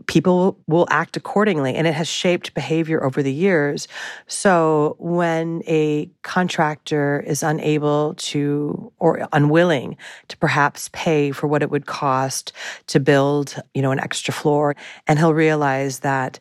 people 0.06 0.58
will 0.66 0.86
act 0.90 1.16
accordingly. 1.16 1.74
And 1.74 1.86
it 1.86 1.94
has 1.94 2.08
shaped 2.08 2.54
behavior 2.54 3.02
over 3.02 3.22
the 3.22 3.32
years. 3.32 3.88
So 4.26 4.96
when 4.98 5.62
a 5.66 6.10
contractor 6.22 7.22
is 7.26 7.42
unable 7.42 8.14
to 8.14 8.92
or 8.98 9.26
unwilling 9.32 9.96
to 10.28 10.36
perhaps 10.36 10.88
pay 10.92 11.30
for 11.30 11.46
what 11.46 11.62
it 11.62 11.70
would 11.70 11.86
cost 11.86 12.52
to 12.88 13.00
build, 13.00 13.56
you 13.74 13.82
know, 13.82 13.90
an 13.90 14.00
extra 14.00 14.32
floor, 14.32 14.76
and 15.06 15.18
he'll 15.18 15.34
realize 15.34 16.00
that 16.00 16.38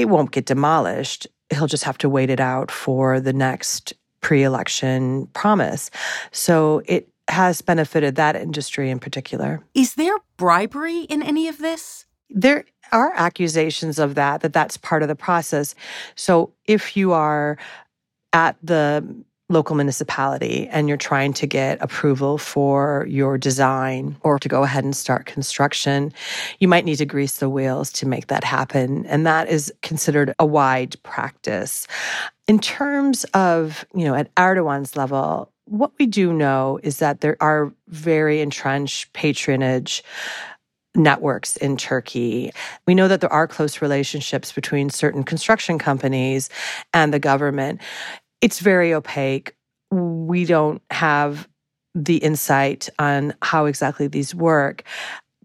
it 0.00 0.08
won't 0.08 0.32
get 0.32 0.46
demolished, 0.46 1.26
he'll 1.50 1.66
just 1.66 1.84
have 1.84 1.98
to 1.98 2.08
wait 2.08 2.30
it 2.30 2.40
out 2.40 2.70
for 2.70 3.20
the 3.20 3.32
next 3.32 3.94
pre 4.20 4.42
election 4.42 5.26
promise. 5.28 5.90
So 6.32 6.82
it 6.86 7.08
has 7.28 7.60
benefited 7.60 8.16
that 8.16 8.36
industry 8.36 8.90
in 8.90 8.98
particular. 8.98 9.64
Is 9.74 9.94
there 9.94 10.16
bribery 10.36 11.00
in 11.02 11.22
any 11.22 11.48
of 11.48 11.58
this? 11.58 12.06
There 12.30 12.64
are 12.92 13.12
accusations 13.14 13.98
of 13.98 14.14
that, 14.14 14.40
that 14.40 14.52
that's 14.52 14.76
part 14.76 15.02
of 15.02 15.08
the 15.08 15.16
process. 15.16 15.74
So 16.14 16.52
if 16.66 16.96
you 16.96 17.12
are 17.12 17.56
at 18.32 18.56
the 18.62 19.24
local 19.48 19.76
municipality 19.76 20.66
and 20.68 20.88
you're 20.88 20.96
trying 20.96 21.32
to 21.32 21.46
get 21.46 21.80
approval 21.80 22.36
for 22.36 23.06
your 23.08 23.38
design 23.38 24.16
or 24.22 24.38
to 24.38 24.48
go 24.48 24.64
ahead 24.64 24.82
and 24.82 24.96
start 24.96 25.26
construction, 25.26 26.12
you 26.58 26.66
might 26.66 26.84
need 26.84 26.96
to 26.96 27.06
grease 27.06 27.38
the 27.38 27.48
wheels 27.48 27.92
to 27.92 28.06
make 28.06 28.26
that 28.26 28.42
happen. 28.42 29.06
And 29.06 29.24
that 29.26 29.48
is 29.48 29.72
considered 29.82 30.34
a 30.38 30.46
wide 30.46 31.00
practice. 31.04 31.86
In 32.48 32.58
terms 32.58 33.24
of, 33.34 33.84
you 33.94 34.04
know, 34.04 34.14
at 34.14 34.34
Erdogan's 34.34 34.96
level, 34.96 35.52
what 35.66 35.92
we 35.98 36.06
do 36.06 36.32
know 36.32 36.80
is 36.82 36.98
that 36.98 37.20
there 37.20 37.36
are 37.40 37.72
very 37.88 38.40
entrenched 38.40 39.12
patronage 39.12 40.02
networks 40.94 41.56
in 41.56 41.76
Turkey. 41.76 42.50
We 42.86 42.94
know 42.94 43.08
that 43.08 43.20
there 43.20 43.32
are 43.32 43.46
close 43.46 43.82
relationships 43.82 44.52
between 44.52 44.90
certain 44.90 45.24
construction 45.24 45.78
companies 45.78 46.48
and 46.92 47.12
the 47.12 47.18
government. 47.18 47.80
It's 48.40 48.60
very 48.60 48.92
opaque. 48.92 49.54
We 49.90 50.44
don't 50.44 50.82
have 50.90 51.48
the 51.94 52.16
insight 52.18 52.88
on 52.98 53.34
how 53.42 53.64
exactly 53.66 54.06
these 54.06 54.34
work, 54.34 54.82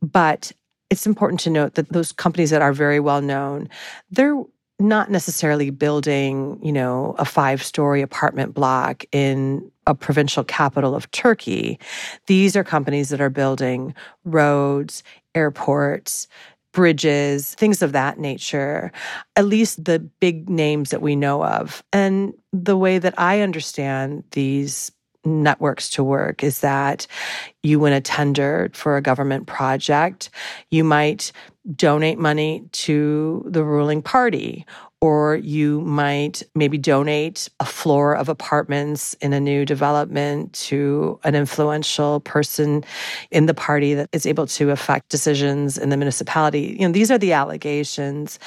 but 0.01 0.51
it's 0.89 1.07
important 1.07 1.39
to 1.41 1.49
note 1.49 1.75
that 1.75 1.89
those 1.89 2.11
companies 2.11 2.49
that 2.49 2.61
are 2.61 2.73
very 2.73 2.99
well 2.99 3.21
known, 3.21 3.69
they're 4.09 4.43
not 4.81 5.09
necessarily 5.09 5.69
building, 5.69 6.59
you 6.61 6.71
know, 6.71 7.15
a 7.17 7.25
five 7.25 7.63
story 7.63 8.01
apartment 8.01 8.53
block 8.53 9.05
in 9.11 9.71
a 9.87 9.95
provincial 9.95 10.43
capital 10.43 10.95
of 10.95 11.09
Turkey. 11.11 11.79
These 12.27 12.55
are 12.55 12.63
companies 12.63 13.09
that 13.09 13.21
are 13.21 13.29
building 13.29 13.93
roads, 14.25 15.03
airports, 15.35 16.27
bridges, 16.71 17.53
things 17.55 17.81
of 17.81 17.91
that 17.91 18.17
nature, 18.19 18.91
at 19.35 19.45
least 19.45 19.83
the 19.83 19.99
big 19.99 20.49
names 20.49 20.89
that 20.91 21.01
we 21.01 21.15
know 21.15 21.43
of. 21.43 21.83
And 21.91 22.33
the 22.53 22.77
way 22.77 22.99
that 22.99 23.13
I 23.17 23.41
understand 23.41 24.23
these 24.31 24.91
networks 25.23 25.89
to 25.91 26.03
work 26.03 26.43
is 26.43 26.61
that 26.61 27.05
you 27.61 27.79
win 27.79 27.93
a 27.93 28.01
tender 28.01 28.71
for 28.73 28.97
a 28.97 29.01
government 29.01 29.47
project, 29.47 30.29
you 30.71 30.83
might 30.83 31.31
donate 31.75 32.17
money 32.17 32.63
to 32.71 33.43
the 33.45 33.63
ruling 33.63 34.01
party 34.01 34.65
or 35.01 35.37
you 35.37 35.81
might 35.81 36.43
maybe 36.53 36.77
donate 36.77 37.49
a 37.59 37.65
floor 37.65 38.15
of 38.15 38.29
apartments 38.29 39.15
in 39.15 39.33
a 39.33 39.39
new 39.39 39.65
development 39.65 40.53
to 40.53 41.19
an 41.23 41.33
influential 41.33 42.19
person 42.19 42.83
in 43.31 43.47
the 43.47 43.53
party 43.53 43.95
that 43.95 44.07
is 44.11 44.27
able 44.27 44.45
to 44.45 44.69
affect 44.69 45.09
decisions 45.09 45.75
in 45.75 45.89
the 45.89 45.97
municipality. 45.97 46.77
You 46.79 46.87
know, 46.87 46.91
these 46.91 47.09
are 47.09 47.17
the 47.17 47.33
allegations. 47.33 48.37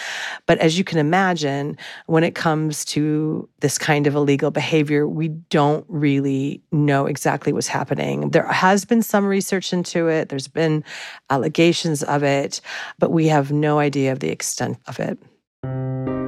But 0.46 0.58
as 0.58 0.78
you 0.78 0.84
can 0.84 0.99
imagine, 0.99 1.76
when 2.06 2.23
it 2.23 2.37
comes 2.37 2.84
to 2.87 3.49
this 3.58 3.76
kind 3.76 4.06
of 4.06 4.14
illegal 4.14 4.52
behavior, 4.52 5.08
we 5.08 5.28
don't 5.28 5.84
really 5.88 6.62
know 6.70 7.06
exactly 7.06 7.52
what's 7.52 7.66
happening. 7.66 8.30
There 8.30 8.46
has 8.46 8.84
been 8.84 9.02
some 9.02 9.26
research 9.26 9.73
into 9.73 10.06
it, 10.06 10.28
there's 10.28 10.49
been 10.49 10.84
allegations 11.30 12.04
of 12.04 12.23
it, 12.23 12.61
but 13.00 13.11
we 13.11 13.26
have 13.26 13.50
no 13.50 13.80
idea 13.80 14.12
of 14.12 14.20
the 14.20 14.30
extent 14.30 14.78
of 14.87 15.00
it. 15.00 16.23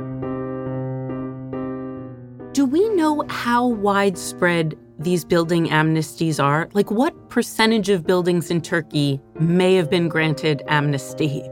Do 2.57 2.65
we 2.65 2.89
know 2.95 3.23
how 3.29 3.67
widespread 3.67 4.79
these 4.99 5.27
building 5.27 5.67
amnesties 5.67 6.43
are? 6.43 6.71
Like, 6.73 6.91
what 6.91 7.29
percentage 7.29 7.91
of 7.91 8.07
buildings 8.07 8.51
in 8.51 8.63
Turkey 8.63 9.21
may 9.39 9.75
have 9.75 9.91
been 9.91 10.09
granted 10.09 10.63
amnesty? 10.67 11.43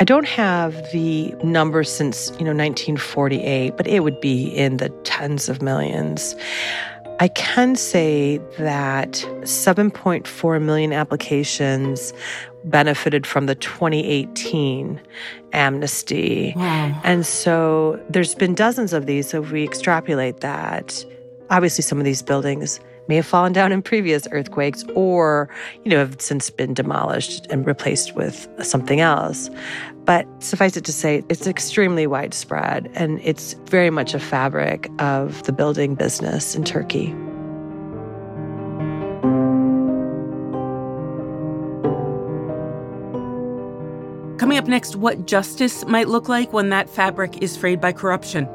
I 0.00 0.04
don't 0.04 0.26
have 0.26 0.74
the 0.90 1.32
number 1.44 1.84
since, 1.84 2.30
you 2.40 2.44
know, 2.44 2.50
1948, 2.50 3.76
but 3.76 3.86
it 3.86 4.00
would 4.00 4.20
be 4.20 4.48
in 4.48 4.78
the 4.78 4.88
tens 5.04 5.48
of 5.48 5.62
millions. 5.62 6.34
I 7.18 7.28
can 7.28 7.76
say 7.76 8.38
that 8.58 9.12
7.4 9.42 10.62
million 10.62 10.92
applications 10.92 12.12
benefited 12.64 13.26
from 13.26 13.46
the 13.46 13.54
2018 13.54 15.00
amnesty. 15.52 16.52
Wow. 16.56 17.00
And 17.04 17.24
so 17.24 18.02
there's 18.10 18.34
been 18.34 18.54
dozens 18.54 18.92
of 18.92 19.06
these. 19.06 19.30
So 19.30 19.42
if 19.42 19.50
we 19.50 19.64
extrapolate 19.64 20.40
that, 20.40 21.04
obviously 21.48 21.82
some 21.82 21.98
of 21.98 22.04
these 22.04 22.22
buildings 22.22 22.80
may 23.08 23.16
have 23.16 23.26
fallen 23.26 23.52
down 23.52 23.72
in 23.72 23.82
previous 23.82 24.26
earthquakes 24.32 24.84
or, 24.94 25.48
you 25.84 25.90
know, 25.90 25.98
have 25.98 26.20
since 26.20 26.50
been 26.50 26.74
demolished 26.74 27.46
and 27.50 27.66
replaced 27.66 28.14
with 28.14 28.48
something 28.62 29.00
else. 29.00 29.50
But 30.04 30.26
suffice 30.42 30.76
it 30.76 30.84
to 30.84 30.92
say, 30.92 31.24
it's 31.28 31.46
extremely 31.46 32.06
widespread 32.06 32.90
and 32.94 33.20
it's 33.22 33.54
very 33.66 33.90
much 33.90 34.14
a 34.14 34.20
fabric 34.20 34.88
of 34.98 35.42
the 35.44 35.52
building 35.52 35.94
business 35.94 36.54
in 36.54 36.64
Turkey. 36.64 37.14
Coming 44.38 44.58
up 44.58 44.68
next, 44.68 44.94
what 44.96 45.26
justice 45.26 45.84
might 45.86 46.08
look 46.08 46.28
like 46.28 46.52
when 46.52 46.68
that 46.68 46.88
fabric 46.88 47.42
is 47.42 47.56
frayed 47.56 47.80
by 47.80 47.92
corruption. 47.92 48.48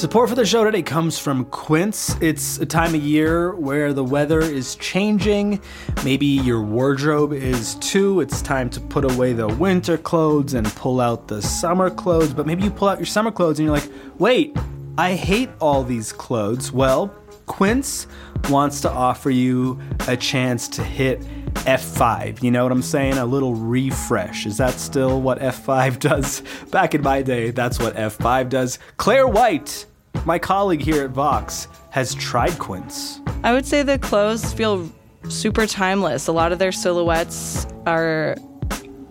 Support 0.00 0.30
for 0.30 0.34
the 0.34 0.46
show 0.46 0.64
today 0.64 0.80
comes 0.80 1.18
from 1.18 1.44
Quince. 1.44 2.16
It's 2.22 2.56
a 2.56 2.64
time 2.64 2.94
of 2.94 3.02
year 3.02 3.54
where 3.54 3.92
the 3.92 4.02
weather 4.02 4.40
is 4.40 4.76
changing. 4.76 5.60
Maybe 6.06 6.24
your 6.24 6.62
wardrobe 6.62 7.34
is 7.34 7.74
too. 7.74 8.22
It's 8.22 8.40
time 8.40 8.70
to 8.70 8.80
put 8.80 9.04
away 9.04 9.34
the 9.34 9.46
winter 9.46 9.98
clothes 9.98 10.54
and 10.54 10.66
pull 10.68 11.02
out 11.02 11.28
the 11.28 11.42
summer 11.42 11.90
clothes. 11.90 12.32
But 12.32 12.46
maybe 12.46 12.62
you 12.62 12.70
pull 12.70 12.88
out 12.88 12.96
your 12.96 13.04
summer 13.04 13.30
clothes 13.30 13.58
and 13.58 13.66
you're 13.66 13.76
like, 13.76 13.90
wait, 14.18 14.56
I 14.96 15.16
hate 15.16 15.50
all 15.60 15.84
these 15.84 16.14
clothes. 16.14 16.72
Well, 16.72 17.14
Quince 17.44 18.06
wants 18.48 18.80
to 18.80 18.90
offer 18.90 19.28
you 19.28 19.78
a 20.08 20.16
chance 20.16 20.66
to 20.68 20.82
hit 20.82 21.20
F5. 21.66 22.42
You 22.42 22.50
know 22.50 22.62
what 22.62 22.72
I'm 22.72 22.80
saying? 22.80 23.18
A 23.18 23.26
little 23.26 23.54
refresh. 23.54 24.46
Is 24.46 24.56
that 24.56 24.74
still 24.74 25.20
what 25.20 25.40
F5 25.40 25.98
does? 25.98 26.42
Back 26.70 26.94
in 26.94 27.02
my 27.02 27.20
day, 27.20 27.50
that's 27.50 27.78
what 27.78 27.96
F5 27.96 28.48
does. 28.48 28.78
Claire 28.96 29.28
White 29.28 29.84
my 30.24 30.38
colleague 30.38 30.82
here 30.82 31.04
at 31.04 31.10
Vox 31.10 31.68
has 31.90 32.14
tried 32.14 32.58
Quince. 32.58 33.20
I 33.42 33.52
would 33.52 33.66
say 33.66 33.82
the 33.82 33.98
clothes 33.98 34.52
feel 34.52 34.90
super 35.28 35.66
timeless. 35.66 36.26
A 36.26 36.32
lot 36.32 36.52
of 36.52 36.58
their 36.58 36.72
silhouettes 36.72 37.66
are 37.86 38.36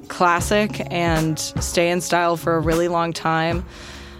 classic 0.07 0.81
and 0.91 1.39
stay 1.39 1.89
in 1.89 2.01
style 2.01 2.37
for 2.37 2.55
a 2.55 2.59
really 2.59 2.87
long 2.87 3.13
time. 3.13 3.65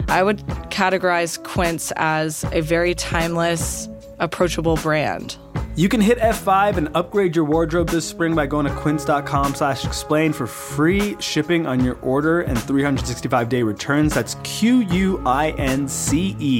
I 0.08 0.22
would 0.22 0.38
categorize 0.70 1.42
Quince 1.42 1.92
as 1.96 2.44
a 2.52 2.60
very 2.60 2.94
timeless, 2.94 3.88
approachable 4.18 4.76
brand. 4.76 5.36
You 5.76 5.88
can 5.88 6.00
hit 6.00 6.18
F5 6.18 6.76
and 6.76 6.88
upgrade 6.94 7.36
your 7.36 7.44
wardrobe 7.44 7.88
this 7.88 8.04
spring 8.04 8.34
by 8.34 8.46
going 8.46 8.66
to 8.66 8.74
quince.com 8.74 9.54
slash 9.54 9.84
explain 9.84 10.32
for 10.32 10.46
free 10.46 11.14
shipping 11.20 11.66
on 11.66 11.84
your 11.84 11.96
order 12.02 12.40
and 12.40 12.58
365-day 12.58 13.62
returns. 13.62 14.14
That's 14.14 14.34
Q-U-I-N-C-E 14.42 15.06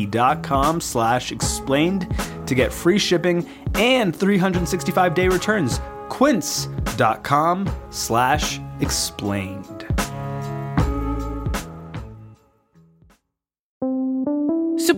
dot 0.07 0.43
com 0.45 0.81
slash 0.81 1.33
explained 1.33 2.07
to 2.47 2.55
get 2.55 2.73
free 2.73 2.99
shipping 2.99 3.45
and 3.75 4.14
365-day 4.14 5.29
returns. 5.29 5.81
Quince.com 6.09 7.69
slash 7.90 8.61
explained. 8.81 9.89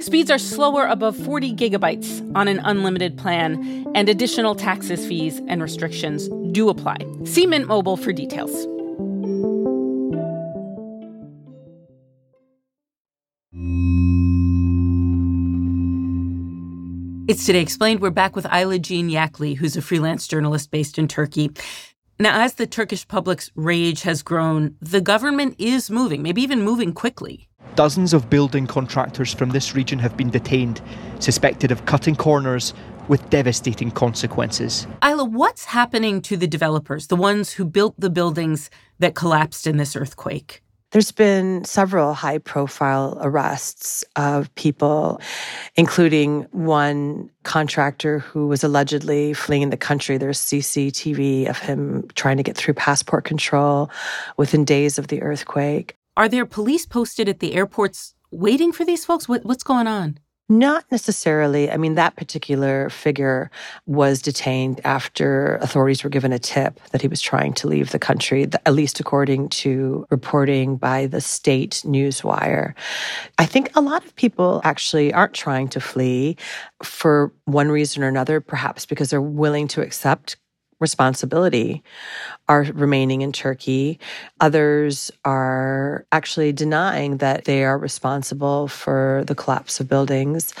Speeds 0.00 0.30
are 0.30 0.38
slower 0.38 0.86
above 0.86 1.14
40 1.14 1.54
gigabytes 1.54 2.34
on 2.34 2.48
an 2.48 2.58
unlimited 2.64 3.18
plan, 3.18 3.86
and 3.94 4.08
additional 4.08 4.54
taxes, 4.54 5.06
fees, 5.06 5.42
and 5.46 5.60
restrictions 5.60 6.30
do 6.52 6.70
apply. 6.70 6.96
See 7.24 7.44
Mint 7.46 7.66
Mobile 7.66 7.98
for 7.98 8.10
details. 8.10 8.50
It's 17.28 17.44
Today 17.44 17.60
Explained. 17.60 18.00
We're 18.00 18.08
back 18.08 18.34
with 18.34 18.46
Ayla 18.46 18.80
Jean 18.80 19.10
Yackley, 19.10 19.54
who's 19.54 19.76
a 19.76 19.82
freelance 19.82 20.26
journalist 20.26 20.70
based 20.70 20.98
in 20.98 21.08
Turkey. 21.08 21.50
Now, 22.18 22.40
as 22.42 22.54
the 22.54 22.66
Turkish 22.66 23.06
public's 23.06 23.50
rage 23.54 24.00
has 24.02 24.22
grown, 24.22 24.76
the 24.80 25.02
government 25.02 25.56
is 25.58 25.90
moving, 25.90 26.22
maybe 26.22 26.40
even 26.40 26.62
moving 26.62 26.94
quickly. 26.94 27.49
Dozens 27.76 28.12
of 28.12 28.28
building 28.28 28.66
contractors 28.66 29.32
from 29.32 29.50
this 29.50 29.74
region 29.74 29.98
have 30.00 30.16
been 30.16 30.30
detained, 30.30 30.82
suspected 31.18 31.70
of 31.70 31.86
cutting 31.86 32.16
corners 32.16 32.74
with 33.08 33.30
devastating 33.30 33.90
consequences. 33.90 34.86
Ayla, 35.02 35.28
what's 35.30 35.64
happening 35.64 36.20
to 36.22 36.36
the 36.36 36.46
developers, 36.46 37.06
the 37.06 37.16
ones 37.16 37.52
who 37.52 37.64
built 37.64 37.94
the 37.98 38.10
buildings 38.10 38.70
that 38.98 39.14
collapsed 39.14 39.66
in 39.66 39.78
this 39.78 39.96
earthquake? 39.96 40.62
There's 40.92 41.12
been 41.12 41.64
several 41.64 42.14
high 42.14 42.38
profile 42.38 43.16
arrests 43.20 44.04
of 44.16 44.52
people, 44.56 45.20
including 45.76 46.42
one 46.50 47.30
contractor 47.44 48.18
who 48.18 48.48
was 48.48 48.64
allegedly 48.64 49.32
fleeing 49.32 49.70
the 49.70 49.76
country. 49.76 50.18
There's 50.18 50.40
CCTV 50.40 51.48
of 51.48 51.58
him 51.58 52.08
trying 52.16 52.38
to 52.38 52.42
get 52.42 52.56
through 52.56 52.74
passport 52.74 53.24
control 53.24 53.88
within 54.36 54.64
days 54.64 54.98
of 54.98 55.08
the 55.08 55.22
earthquake. 55.22 55.96
Are 56.20 56.28
there 56.28 56.44
police 56.44 56.84
posted 56.84 57.30
at 57.30 57.40
the 57.40 57.54
airports 57.54 58.14
waiting 58.30 58.72
for 58.72 58.84
these 58.84 59.06
folks? 59.06 59.26
What, 59.26 59.42
what's 59.46 59.62
going 59.62 59.86
on? 59.86 60.18
Not 60.50 60.84
necessarily. 60.90 61.70
I 61.70 61.78
mean, 61.78 61.94
that 61.94 62.16
particular 62.16 62.90
figure 62.90 63.50
was 63.86 64.20
detained 64.20 64.82
after 64.84 65.56
authorities 65.62 66.04
were 66.04 66.10
given 66.10 66.30
a 66.30 66.38
tip 66.38 66.78
that 66.90 67.00
he 67.00 67.08
was 67.08 67.22
trying 67.22 67.54
to 67.54 67.68
leave 67.68 67.92
the 67.92 67.98
country, 67.98 68.46
at 68.66 68.74
least 68.74 69.00
according 69.00 69.48
to 69.48 70.06
reporting 70.10 70.76
by 70.76 71.06
the 71.06 71.22
state 71.22 71.82
newswire. 71.86 72.74
I 73.38 73.46
think 73.46 73.70
a 73.74 73.80
lot 73.80 74.04
of 74.04 74.14
people 74.16 74.60
actually 74.62 75.14
aren't 75.14 75.32
trying 75.32 75.68
to 75.68 75.80
flee 75.80 76.36
for 76.82 77.32
one 77.46 77.70
reason 77.70 78.02
or 78.02 78.08
another, 78.08 78.42
perhaps 78.42 78.84
because 78.84 79.08
they're 79.08 79.22
willing 79.22 79.68
to 79.68 79.80
accept 79.80 80.36
responsibility 80.80 81.82
are 82.48 82.62
remaining 82.74 83.20
in 83.22 83.32
Turkey. 83.32 84.00
Others 84.40 85.10
are 85.24 86.04
actually 86.10 86.52
denying 86.52 87.18
that 87.18 87.44
they 87.44 87.64
are 87.64 87.78
responsible 87.78 88.66
for 88.66 89.22
the 89.26 89.34
collapse 89.34 89.78
of 89.78 89.88
buildings. 89.88 90.52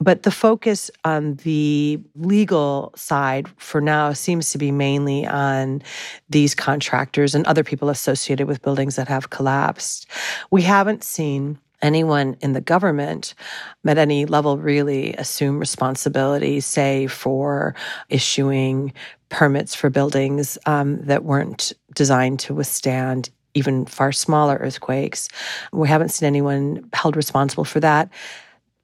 But 0.00 0.22
the 0.22 0.30
focus 0.30 0.90
on 1.04 1.34
the 1.44 2.00
legal 2.14 2.92
side 2.96 3.48
for 3.58 3.80
now 3.80 4.12
seems 4.12 4.50
to 4.52 4.58
be 4.58 4.70
mainly 4.70 5.26
on 5.26 5.82
these 6.30 6.54
contractors 6.54 7.34
and 7.34 7.46
other 7.46 7.64
people 7.64 7.90
associated 7.90 8.46
with 8.46 8.62
buildings 8.62 8.96
that 8.96 9.08
have 9.08 9.30
collapsed. 9.30 10.06
We 10.50 10.62
haven't 10.62 11.04
seen 11.04 11.58
anyone 11.82 12.36
in 12.40 12.54
the 12.54 12.60
government 12.60 13.34
at 13.86 13.98
any 13.98 14.24
level 14.24 14.56
really 14.56 15.12
assume 15.14 15.58
responsibility, 15.58 16.60
say, 16.60 17.06
for 17.06 17.74
issuing 18.08 18.92
permits 19.34 19.74
for 19.74 19.90
buildings 19.90 20.56
um, 20.66 21.04
that 21.06 21.24
weren't 21.24 21.72
designed 21.92 22.38
to 22.38 22.54
withstand 22.54 23.30
even 23.54 23.84
far 23.84 24.12
smaller 24.12 24.56
earthquakes. 24.56 25.28
We 25.72 25.88
haven't 25.88 26.10
seen 26.10 26.28
anyone 26.28 26.88
held 26.92 27.16
responsible 27.16 27.64
for 27.64 27.80
that. 27.80 28.10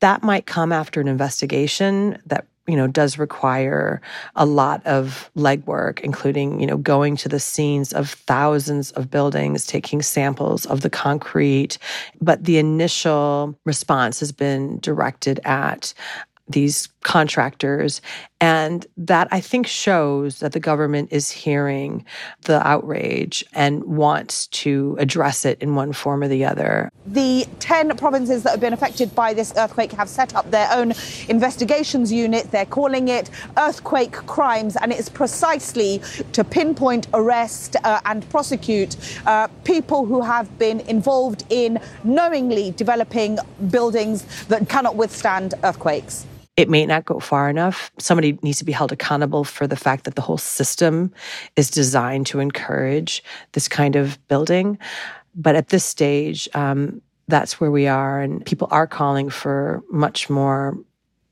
That 0.00 0.24
might 0.24 0.46
come 0.46 0.72
after 0.72 1.00
an 1.00 1.06
investigation 1.06 2.20
that 2.26 2.46
you 2.66 2.76
know, 2.76 2.86
does 2.86 3.18
require 3.18 4.00
a 4.36 4.46
lot 4.46 4.84
of 4.86 5.30
legwork, 5.36 6.00
including, 6.00 6.60
you 6.60 6.66
know, 6.66 6.76
going 6.76 7.16
to 7.16 7.28
the 7.28 7.40
scenes 7.40 7.92
of 7.92 8.10
thousands 8.10 8.92
of 8.92 9.10
buildings, 9.10 9.66
taking 9.66 10.02
samples 10.02 10.66
of 10.66 10.82
the 10.82 10.90
concrete. 10.90 11.78
But 12.20 12.44
the 12.44 12.58
initial 12.58 13.58
response 13.64 14.20
has 14.20 14.30
been 14.30 14.78
directed 14.80 15.40
at 15.44 15.94
these 16.50 16.88
contractors. 17.02 18.00
And 18.42 18.86
that 18.96 19.28
I 19.30 19.40
think 19.40 19.66
shows 19.66 20.38
that 20.38 20.52
the 20.52 20.60
government 20.60 21.10
is 21.12 21.30
hearing 21.30 22.06
the 22.42 22.66
outrage 22.66 23.44
and 23.52 23.84
wants 23.84 24.46
to 24.48 24.96
address 24.98 25.44
it 25.44 25.60
in 25.60 25.74
one 25.74 25.92
form 25.92 26.22
or 26.22 26.28
the 26.28 26.46
other. 26.46 26.90
The 27.06 27.46
10 27.58 27.96
provinces 27.98 28.42
that 28.44 28.50
have 28.52 28.60
been 28.60 28.72
affected 28.72 29.14
by 29.14 29.34
this 29.34 29.52
earthquake 29.56 29.92
have 29.92 30.08
set 30.08 30.34
up 30.34 30.50
their 30.50 30.70
own 30.72 30.94
investigations 31.28 32.10
unit. 32.10 32.50
They're 32.50 32.64
calling 32.64 33.08
it 33.08 33.28
earthquake 33.58 34.12
crimes, 34.12 34.76
and 34.76 34.90
it's 34.90 35.10
precisely 35.10 36.00
to 36.32 36.42
pinpoint, 36.42 37.08
arrest, 37.12 37.76
uh, 37.84 38.00
and 38.06 38.28
prosecute 38.30 38.96
uh, 39.26 39.48
people 39.64 40.06
who 40.06 40.22
have 40.22 40.58
been 40.58 40.80
involved 40.80 41.44
in 41.50 41.78
knowingly 42.04 42.70
developing 42.72 43.38
buildings 43.70 44.24
that 44.46 44.68
cannot 44.68 44.96
withstand 44.96 45.54
earthquakes 45.62 46.26
it 46.61 46.68
may 46.68 46.87
not 46.87 47.07
go 47.07 47.18
far 47.18 47.49
enough. 47.49 47.90
Somebody 47.99 48.38
needs 48.42 48.59
to 48.59 48.64
be 48.64 48.73
held 48.73 48.92
accountable 48.92 49.44
for 49.44 49.66
the 49.66 49.77
fact 49.77 50.05
that 50.05 50.14
the 50.14 50.23
whole 50.23 50.38
system 50.38 51.12
is 51.57 51.70
designed 51.70 52.27
to 52.27 52.40
encourage 52.40 53.25
this 53.53 53.66
kind 53.66 53.96
of 53.96 54.18
building. 54.29 54.79
But 55.35 55.57
at 55.57 55.68
this 55.68 55.85
stage, 55.85 56.49
um, 56.55 57.01
that's 57.29 57.61
where 57.61 57.70
we 57.70 57.87
are, 57.87 58.20
and 58.20 58.44
people 58.44 58.68
are 58.70 58.87
calling 58.87 59.31
for 59.31 59.83
much 59.90 60.29
more 60.29 60.77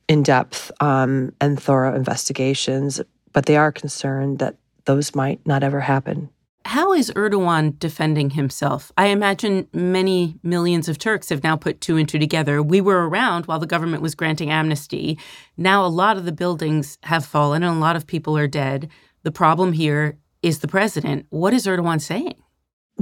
in 0.07 0.23
depth 0.23 0.71
um, 0.81 1.33
and 1.39 1.61
thorough 1.61 1.95
investigations. 1.95 3.01
But 3.31 3.45
they 3.45 3.57
are 3.57 3.71
concerned 3.71 4.39
that 4.39 4.55
those 4.85 5.13
might 5.13 5.45
not 5.45 5.63
ever 5.63 5.81
happen. 5.81 6.29
How 6.69 6.93
is 6.93 7.09
Erdogan 7.15 7.79
defending 7.79 8.29
himself? 8.29 8.91
I 8.95 9.07
imagine 9.07 9.67
many 9.73 10.37
millions 10.43 10.87
of 10.87 10.99
Turks 10.99 11.29
have 11.29 11.43
now 11.43 11.55
put 11.55 11.81
two 11.81 11.97
and 11.97 12.07
two 12.07 12.19
together. 12.19 12.61
We 12.61 12.79
were 12.79 13.09
around 13.09 13.47
while 13.47 13.57
the 13.57 13.65
government 13.65 14.03
was 14.03 14.13
granting 14.13 14.51
amnesty. 14.51 15.17
Now, 15.57 15.83
a 15.83 15.87
lot 15.87 16.15
of 16.15 16.25
the 16.25 16.31
buildings 16.31 16.99
have 17.01 17.25
fallen 17.25 17.63
and 17.63 17.75
a 17.75 17.79
lot 17.79 17.95
of 17.95 18.05
people 18.05 18.37
are 18.37 18.47
dead. 18.47 18.87
The 19.23 19.31
problem 19.31 19.73
here 19.73 20.19
is 20.43 20.59
the 20.59 20.67
president. 20.67 21.25
What 21.31 21.55
is 21.55 21.65
Erdogan 21.65 21.99
saying? 21.99 22.35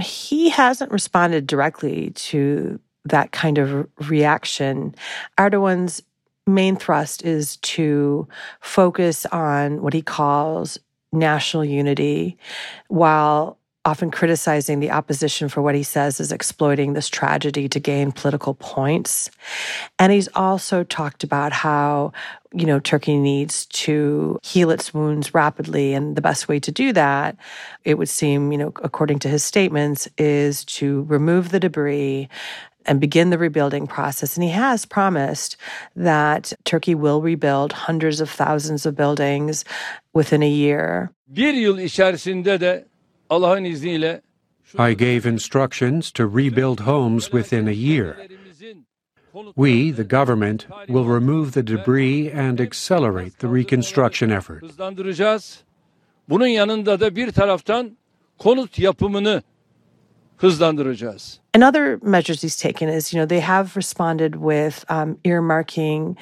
He 0.02 0.50
hasn't 0.50 0.94
responded 0.94 1.46
directly 1.46 2.12
to 2.12 2.80
that 3.04 3.34
kind 3.34 3.58
of 3.58 3.86
reaction. 4.10 4.96
Erdogan's 5.38 6.02
main 6.46 6.78
thrust 6.78 7.26
is 7.26 7.58
to 7.58 8.30
focus 8.62 9.26
on 9.26 9.82
what 9.82 9.94
he 9.94 10.02
calls 10.02 10.80
national 11.12 11.66
unity 11.66 12.38
while 12.88 13.57
often 13.88 14.12
criticizing 14.12 14.82
the 14.82 14.92
opposition 14.92 15.48
for 15.48 15.62
what 15.62 15.74
he 15.74 15.82
says 15.82 16.20
is 16.20 16.34
exploiting 16.34 16.92
this 16.92 17.08
tragedy 17.08 17.70
to 17.70 17.80
gain 17.80 18.12
political 18.12 18.54
points. 18.54 19.32
And 19.98 20.12
he's 20.12 20.28
also 20.36 20.84
talked 20.84 21.24
about 21.24 21.54
how, 21.54 22.12
you 22.54 22.66
know, 22.66 22.80
Turkey 22.82 23.18
needs 23.18 23.66
to 23.88 24.40
heal 24.44 24.72
its 24.72 24.94
wounds 24.94 25.34
rapidly. 25.34 25.94
And 25.94 26.18
the 26.18 26.22
best 26.22 26.50
way 26.50 26.60
to 26.60 26.72
do 26.72 26.92
that, 26.94 27.38
it 27.86 27.98
would 27.98 28.10
seem, 28.10 28.52
you 28.52 28.58
know, 28.58 28.74
according 28.84 29.20
to 29.20 29.30
his 29.30 29.46
statements, 29.46 30.10
is 30.18 30.66
to 30.66 31.04
remove 31.08 31.52
the 31.52 31.60
debris 31.60 32.28
and 32.86 33.00
begin 33.00 33.30
the 33.30 33.38
rebuilding 33.38 33.88
process. 33.88 34.36
And 34.36 34.44
he 34.44 34.52
has 34.52 34.86
promised 34.86 35.56
that 35.96 36.52
Turkey 36.66 36.96
will 36.96 37.22
rebuild 37.22 37.72
hundreds 37.72 38.20
of 38.20 38.30
thousands 38.30 38.86
of 38.86 38.96
buildings 38.98 39.64
within 40.14 40.44
a 40.44 40.50
year. 40.50 41.10
Bir 41.28 41.54
yıl 41.54 41.80
içerisinde 41.80 42.60
de 42.60 42.86
I 43.30 44.94
gave 44.94 45.26
instructions 45.26 46.12
to 46.12 46.28
rebuild 46.28 46.82
homes 46.82 47.32
within 47.32 47.68
a 47.68 47.72
year. 47.72 48.18
We, 49.56 49.92
the 49.92 50.04
government, 50.04 50.68
will 50.90 51.06
remove 51.06 51.52
the 51.52 51.64
debris 51.64 52.32
and 52.32 52.60
accelerate 52.60 53.40
the 53.40 53.48
reconstruction 53.48 54.32
effort. 54.32 54.64
Bunun 56.30 56.48
yanında 56.48 57.00
da 57.00 57.16
bir 57.16 57.32
taraftan 57.32 57.98
konut 58.38 58.80
yapımını 58.80 59.44
hızlandıracağız. 60.38 61.40
Another 61.56 62.00
measures 62.02 62.44
he's 62.44 62.56
taken 62.56 62.90
is, 62.90 63.14
you 63.14 63.20
know, 63.20 63.28
they 63.28 63.40
have 63.40 63.76
responded 63.76 64.34
with 64.34 64.86
um, 64.92 65.18
earmarking 65.26 66.18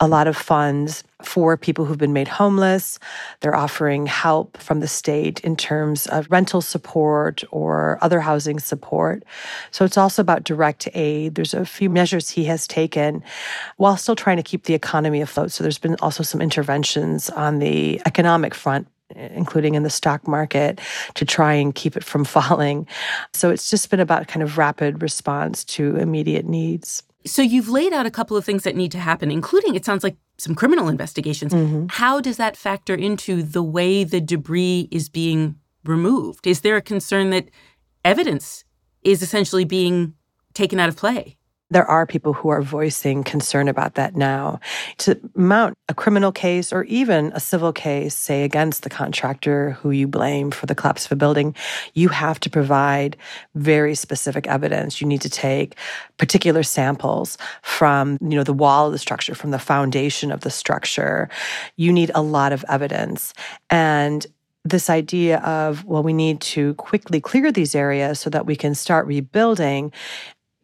a 0.00 0.06
lot 0.06 0.26
of 0.28 0.36
funds 0.36 1.02
for 1.22 1.56
people 1.56 1.86
who've 1.86 1.96
been 1.96 2.12
made 2.12 2.28
homeless. 2.28 2.98
They're 3.40 3.56
offering 3.56 4.06
help 4.06 4.58
from 4.58 4.80
the 4.80 4.88
state 4.88 5.40
in 5.40 5.56
terms 5.56 6.06
of 6.06 6.30
rental 6.30 6.60
support 6.60 7.42
or 7.50 7.98
other 8.02 8.20
housing 8.20 8.60
support. 8.60 9.24
So 9.70 9.84
it's 9.86 9.96
also 9.96 10.20
about 10.20 10.44
direct 10.44 10.88
aid. 10.92 11.34
There's 11.34 11.54
a 11.54 11.64
few 11.64 11.88
measures 11.88 12.28
he 12.28 12.44
has 12.44 12.66
taken 12.66 13.24
while 13.78 13.96
still 13.96 14.16
trying 14.16 14.36
to 14.36 14.42
keep 14.42 14.64
the 14.64 14.74
economy 14.74 15.22
afloat. 15.22 15.52
So 15.52 15.64
there's 15.64 15.78
been 15.78 15.96
also 16.00 16.22
some 16.22 16.42
interventions 16.42 17.30
on 17.30 17.58
the 17.58 18.00
economic 18.04 18.54
front 18.54 18.88
including 19.14 19.74
in 19.74 19.82
the 19.82 19.90
stock 19.90 20.26
market, 20.26 20.80
to 21.14 21.24
try 21.24 21.52
and 21.52 21.74
keep 21.74 21.96
it 21.96 22.04
from 22.04 22.24
falling. 22.36 22.86
So 23.32 23.50
it's 23.50 23.70
just 23.70 23.90
been 23.90 24.00
about 24.00 24.28
kind 24.28 24.42
of 24.42 24.58
rapid 24.58 25.02
response 25.02 25.64
to 25.64 25.96
immediate 25.96 26.46
needs. 26.46 27.02
So 27.24 27.42
you've 27.42 27.68
laid 27.68 27.92
out 27.92 28.06
a 28.06 28.10
couple 28.10 28.36
of 28.36 28.44
things 28.44 28.62
that 28.62 28.76
need 28.76 28.92
to 28.92 28.98
happen, 28.98 29.30
including 29.30 29.74
it 29.74 29.84
sounds 29.84 30.04
like 30.04 30.16
some 30.38 30.54
criminal 30.54 30.88
investigations. 30.88 31.52
Mm-hmm. 31.52 31.86
How 31.90 32.20
does 32.20 32.36
that 32.36 32.56
factor 32.56 32.94
into 32.94 33.42
the 33.42 33.62
way 33.62 34.04
the 34.04 34.20
debris 34.20 34.88
is 34.92 35.08
being 35.08 35.56
removed? 35.84 36.46
Is 36.46 36.60
there 36.60 36.76
a 36.76 36.82
concern 36.82 37.30
that 37.30 37.48
evidence 38.04 38.64
is 39.02 39.22
essentially 39.22 39.64
being 39.64 40.14
taken 40.54 40.78
out 40.78 40.88
of 40.88 40.96
play? 40.96 41.36
There 41.70 41.84
are 41.86 42.06
people 42.06 42.32
who 42.32 42.48
are 42.48 42.62
voicing 42.62 43.24
concern 43.24 43.68
about 43.68 43.94
that 43.94 44.14
now. 44.14 44.60
To 44.98 45.18
mount 45.34 45.76
a 45.88 45.94
criminal 45.94 46.30
case 46.30 46.72
or 46.72 46.84
even 46.84 47.32
a 47.34 47.40
civil 47.40 47.72
case, 47.72 48.14
say 48.14 48.44
against 48.44 48.82
the 48.82 48.90
contractor 48.90 49.72
who 49.72 49.90
you 49.90 50.06
blame 50.06 50.50
for 50.50 50.66
the 50.66 50.74
collapse 50.74 51.06
of 51.06 51.12
a 51.12 51.16
building, 51.16 51.54
you 51.94 52.08
have 52.08 52.38
to 52.40 52.50
provide 52.50 53.16
very 53.54 53.94
specific 53.94 54.46
evidence. 54.46 55.00
You 55.00 55.08
need 55.08 55.22
to 55.22 55.30
take 55.30 55.76
particular 56.18 56.62
samples 56.62 57.36
from, 57.62 58.18
you 58.20 58.36
know, 58.36 58.44
the 58.44 58.52
wall 58.52 58.86
of 58.86 58.92
the 58.92 58.98
structure, 58.98 59.34
from 59.34 59.50
the 59.50 59.58
foundation 59.58 60.30
of 60.30 60.42
the 60.42 60.50
structure. 60.50 61.28
You 61.76 61.92
need 61.92 62.12
a 62.14 62.22
lot 62.22 62.52
of 62.52 62.64
evidence. 62.68 63.34
And 63.70 64.24
this 64.64 64.90
idea 64.90 65.38
of, 65.38 65.84
well, 65.84 66.02
we 66.02 66.12
need 66.12 66.40
to 66.40 66.74
quickly 66.74 67.20
clear 67.20 67.52
these 67.52 67.74
areas 67.74 68.18
so 68.18 68.30
that 68.30 68.46
we 68.46 68.56
can 68.56 68.74
start 68.74 69.06
rebuilding 69.06 69.92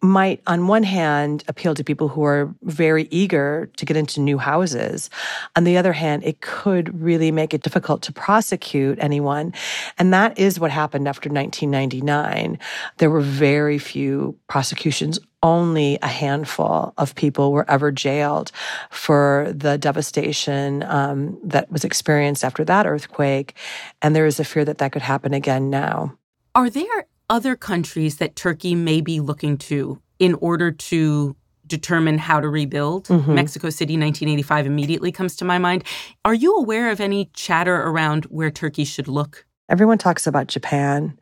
might, 0.02 0.42
on 0.48 0.66
one 0.66 0.82
hand, 0.82 1.44
appeal 1.46 1.74
to 1.74 1.84
people 1.84 2.08
who 2.08 2.24
are 2.24 2.52
very 2.62 3.06
eager 3.10 3.70
to 3.76 3.86
get 3.86 3.96
into 3.96 4.20
new 4.20 4.36
houses. 4.36 5.08
On 5.54 5.62
the 5.62 5.76
other 5.76 5.92
hand, 5.92 6.24
it 6.24 6.40
could 6.40 7.00
really 7.00 7.30
make 7.30 7.54
it 7.54 7.62
difficult 7.62 8.02
to 8.02 8.12
prosecute 8.12 8.98
anyone. 9.00 9.54
And 9.98 10.12
that 10.12 10.36
is 10.36 10.58
what 10.58 10.72
happened 10.72 11.06
after 11.06 11.28
1999. 11.30 12.58
There 12.98 13.10
were 13.10 13.20
very 13.20 13.78
few 13.78 14.36
prosecutions. 14.48 15.20
Only 15.44 15.98
a 16.02 16.08
handful 16.08 16.94
of 16.98 17.14
people 17.14 17.52
were 17.52 17.68
ever 17.70 17.92
jailed 17.92 18.50
for 18.90 19.52
the 19.54 19.78
devastation 19.78 20.82
um, 20.84 21.38
that 21.44 21.70
was 21.70 21.84
experienced 21.84 22.44
after 22.44 22.64
that 22.64 22.86
earthquake. 22.86 23.54
And 24.02 24.16
there 24.16 24.26
is 24.26 24.40
a 24.40 24.44
fear 24.44 24.64
that 24.64 24.78
that 24.78 24.92
could 24.92 25.02
happen 25.02 25.32
again 25.32 25.70
now. 25.70 26.16
Are 26.54 26.68
there 26.68 27.06
other 27.32 27.56
countries 27.56 28.18
that 28.18 28.36
Turkey 28.36 28.74
may 28.74 29.00
be 29.00 29.18
looking 29.18 29.56
to 29.56 29.98
in 30.18 30.34
order 30.34 30.70
to 30.70 31.34
determine 31.66 32.18
how 32.18 32.38
to 32.38 32.48
rebuild. 32.48 33.06
Mm-hmm. 33.06 33.34
Mexico 33.34 33.70
City 33.70 33.94
1985 33.94 34.66
immediately 34.66 35.10
comes 35.10 35.34
to 35.36 35.44
my 35.46 35.56
mind. 35.56 35.82
Are 36.26 36.34
you 36.34 36.54
aware 36.58 36.90
of 36.90 37.00
any 37.00 37.30
chatter 37.32 37.74
around 37.74 38.24
where 38.26 38.50
Turkey 38.50 38.84
should 38.84 39.08
look? 39.08 39.46
Everyone 39.70 39.96
talks 39.96 40.26
about 40.26 40.48
Japan 40.48 41.18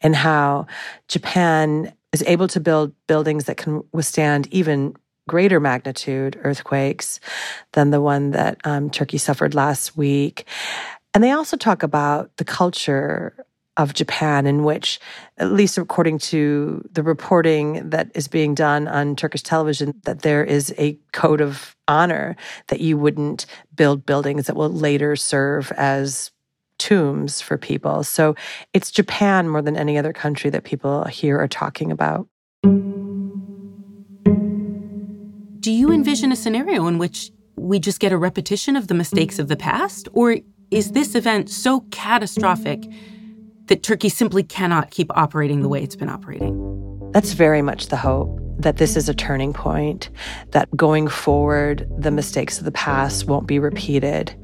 and 0.00 0.16
how 0.16 0.66
Japan 1.08 1.92
is 2.12 2.24
able 2.26 2.48
to 2.48 2.58
build 2.58 2.94
buildings 3.06 3.44
that 3.44 3.58
can 3.58 3.82
withstand 3.92 4.48
even 4.52 4.96
greater 5.28 5.60
magnitude 5.60 6.40
earthquakes 6.44 7.20
than 7.72 7.90
the 7.90 8.00
one 8.00 8.30
that 8.30 8.58
um, 8.64 8.88
Turkey 8.88 9.18
suffered 9.18 9.54
last 9.54 9.98
week. 9.98 10.46
And 11.12 11.22
they 11.22 11.32
also 11.32 11.58
talk 11.58 11.82
about 11.82 12.34
the 12.38 12.44
culture 12.44 13.44
of 13.76 13.94
Japan, 13.94 14.46
in 14.46 14.64
which, 14.64 15.00
at 15.38 15.52
least 15.52 15.78
according 15.78 16.18
to 16.18 16.86
the 16.92 17.02
reporting 17.02 17.88
that 17.90 18.10
is 18.14 18.28
being 18.28 18.54
done 18.54 18.86
on 18.86 19.16
Turkish 19.16 19.42
television, 19.42 19.94
that 20.04 20.22
there 20.22 20.44
is 20.44 20.74
a 20.78 20.98
code 21.12 21.40
of 21.40 21.74
honor 21.88 22.36
that 22.68 22.80
you 22.80 22.98
wouldn't 22.98 23.46
build 23.74 24.04
buildings 24.04 24.46
that 24.46 24.56
will 24.56 24.70
later 24.70 25.16
serve 25.16 25.72
as 25.72 26.30
tombs 26.78 27.40
for 27.40 27.56
people. 27.56 28.02
So 28.02 28.34
it's 28.72 28.90
Japan 28.90 29.48
more 29.48 29.62
than 29.62 29.76
any 29.76 29.96
other 29.96 30.12
country 30.12 30.50
that 30.50 30.64
people 30.64 31.04
here 31.04 31.38
are 31.38 31.48
talking 31.48 31.92
about. 31.92 32.28
Do 35.60 35.70
you 35.70 35.92
envision 35.92 36.32
a 36.32 36.36
scenario 36.36 36.88
in 36.88 36.98
which 36.98 37.30
we 37.56 37.78
just 37.78 38.00
get 38.00 38.12
a 38.12 38.18
repetition 38.18 38.74
of 38.74 38.88
the 38.88 38.94
mistakes 38.94 39.38
of 39.38 39.46
the 39.48 39.56
past? 39.56 40.08
Or 40.12 40.38
is 40.72 40.92
this 40.92 41.14
event 41.14 41.48
so 41.48 41.82
catastrophic 41.92 42.82
that 43.72 43.82
Turkey 43.82 44.10
simply 44.10 44.42
cannot 44.42 44.90
keep 44.90 45.10
operating 45.16 45.62
the 45.62 45.68
way 45.68 45.82
it's 45.82 45.96
been 45.96 46.10
operating? 46.10 47.10
That's 47.14 47.32
very 47.32 47.62
much 47.62 47.86
the 47.86 47.96
hope 47.96 48.38
that 48.58 48.76
this 48.76 48.98
is 48.98 49.08
a 49.08 49.14
turning 49.14 49.54
point, 49.54 50.10
that 50.50 50.68
going 50.76 51.08
forward, 51.08 51.88
the 51.96 52.10
mistakes 52.10 52.58
of 52.58 52.66
the 52.66 52.70
past 52.72 53.28
won't 53.28 53.46
be 53.46 53.58
repeated. 53.58 54.34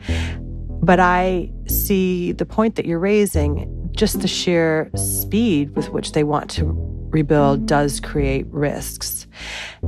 But 0.82 0.98
I 0.98 1.52
see 1.66 2.32
the 2.32 2.46
point 2.46 2.76
that 2.76 2.86
you're 2.86 2.98
raising, 2.98 3.90
just 3.94 4.22
the 4.22 4.28
sheer 4.28 4.90
speed 4.94 5.76
with 5.76 5.90
which 5.90 6.12
they 6.12 6.24
want 6.24 6.48
to 6.52 6.64
rebuild 7.10 7.66
does 7.66 8.00
create 8.00 8.46
risks. 8.46 9.26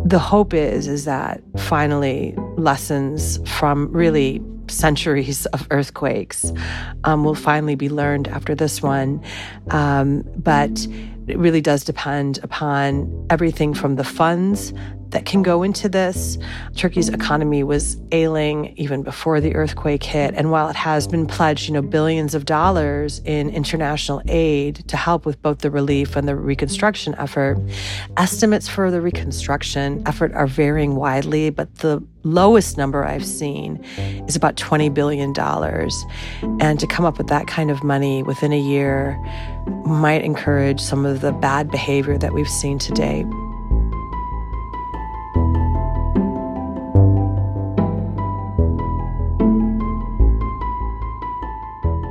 The 0.05 0.19
hope 0.19 0.53
is 0.53 0.87
is 0.87 1.07
that 1.07 1.41
finally 1.57 2.35
lessons 2.59 3.41
from 3.49 3.91
really 3.91 4.43
centuries 4.71 5.47
of 5.47 5.67
earthquakes 5.71 6.53
um, 7.05 7.25
will 7.25 7.35
finally 7.35 7.75
be 7.75 7.89
learned 7.89 8.29
after 8.29 8.55
this 8.55 8.83
one. 8.83 9.23
Um, 9.71 10.25
but 10.37 10.87
it 11.27 11.39
really 11.39 11.61
does 11.61 11.85
depend 11.85 12.39
upon 12.43 13.27
everything 13.31 13.75
from 13.75 13.97
the 13.97 14.05
funds 14.05 14.73
that 15.11 15.27
can 15.27 15.43
go 15.43 15.63
into 15.63 15.89
this. 15.89 16.39
Turkey's 16.77 17.09
economy 17.09 17.63
was 17.63 17.97
ailing 18.13 18.75
even 18.77 19.03
before 19.03 19.41
the 19.41 19.55
earthquake 19.55 20.03
hit. 20.03 20.35
And 20.35 20.51
while 20.51 20.69
it 20.69 20.77
has 20.77 21.07
been 21.07 21.27
pledged, 21.27 21.69
you 21.69 21.75
know, 21.75 21.83
billions 21.83 22.35
of 22.35 22.45
dollars 22.45 23.21
in 23.25 23.51
international 23.51 24.23
aid 24.27 24.89
to 24.89 24.97
help 24.97 25.27
with 25.27 25.41
both 25.43 25.59
the 25.59 25.71
relief 25.71 26.17
and 26.17 26.29
the 26.29 26.37
reconstruction 26.37 27.15
effort, 27.19 27.59
estimates 28.17 28.69
for 28.69 28.91
the 28.91 29.01
reconstruction 29.01 30.03
effort 30.07 30.33
are 30.33 30.47
varying 30.47 30.95
widely, 30.95 31.51
but 31.51 31.75
the 31.77 32.03
lowest 32.23 32.77
number 32.77 33.05
I've 33.05 33.25
seen 33.25 33.83
is 34.29 34.37
about 34.37 34.57
$20 34.57 34.93
billion. 34.93 35.35
And 36.61 36.79
to 36.79 36.87
come 36.87 37.05
up 37.05 37.19
with 37.19 37.29
that 37.29 37.47
kind 37.47 37.71
of 37.71 37.83
money 37.83 38.23
within 38.23 38.53
a 38.53 38.61
year 38.61 39.19
might 39.85 40.23
encourage 40.23 40.81
some 40.81 41.05
of 41.05 41.21
the 41.21 41.33
bad 41.33 41.71
behavior 41.71 42.19
that 42.19 42.33
we've 42.33 42.49
seen 42.49 42.79
to 42.81 42.93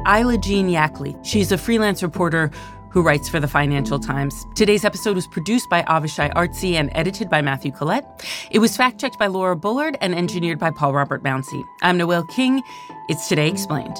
Ayla 0.09 0.41
Jean 0.41 0.69
Yackley. 0.69 1.15
She's 1.23 1.51
a 1.51 1.57
freelance 1.57 2.01
reporter 2.01 2.49
who 2.89 3.03
writes 3.03 3.29
for 3.29 3.39
the 3.39 3.47
Financial 3.47 3.99
Times. 3.99 4.47
Today's 4.55 4.83
episode 4.83 5.13
was 5.13 5.27
produced 5.27 5.69
by 5.69 5.83
Avishai 5.83 6.33
Artsy 6.33 6.73
and 6.73 6.89
edited 6.95 7.29
by 7.29 7.43
Matthew 7.43 7.71
Collette. 7.71 8.27
It 8.49 8.57
was 8.57 8.75
fact 8.75 8.99
checked 8.99 9.19
by 9.19 9.27
Laura 9.27 9.55
Bullard 9.55 9.99
and 10.01 10.15
engineered 10.15 10.57
by 10.57 10.71
Paul 10.71 10.93
Robert 10.93 11.21
Mounsey. 11.21 11.63
I'm 11.83 11.97
Noel 11.97 12.23
King. 12.23 12.63
It's 13.07 13.27
Today 13.27 13.49
Explained. 13.49 13.97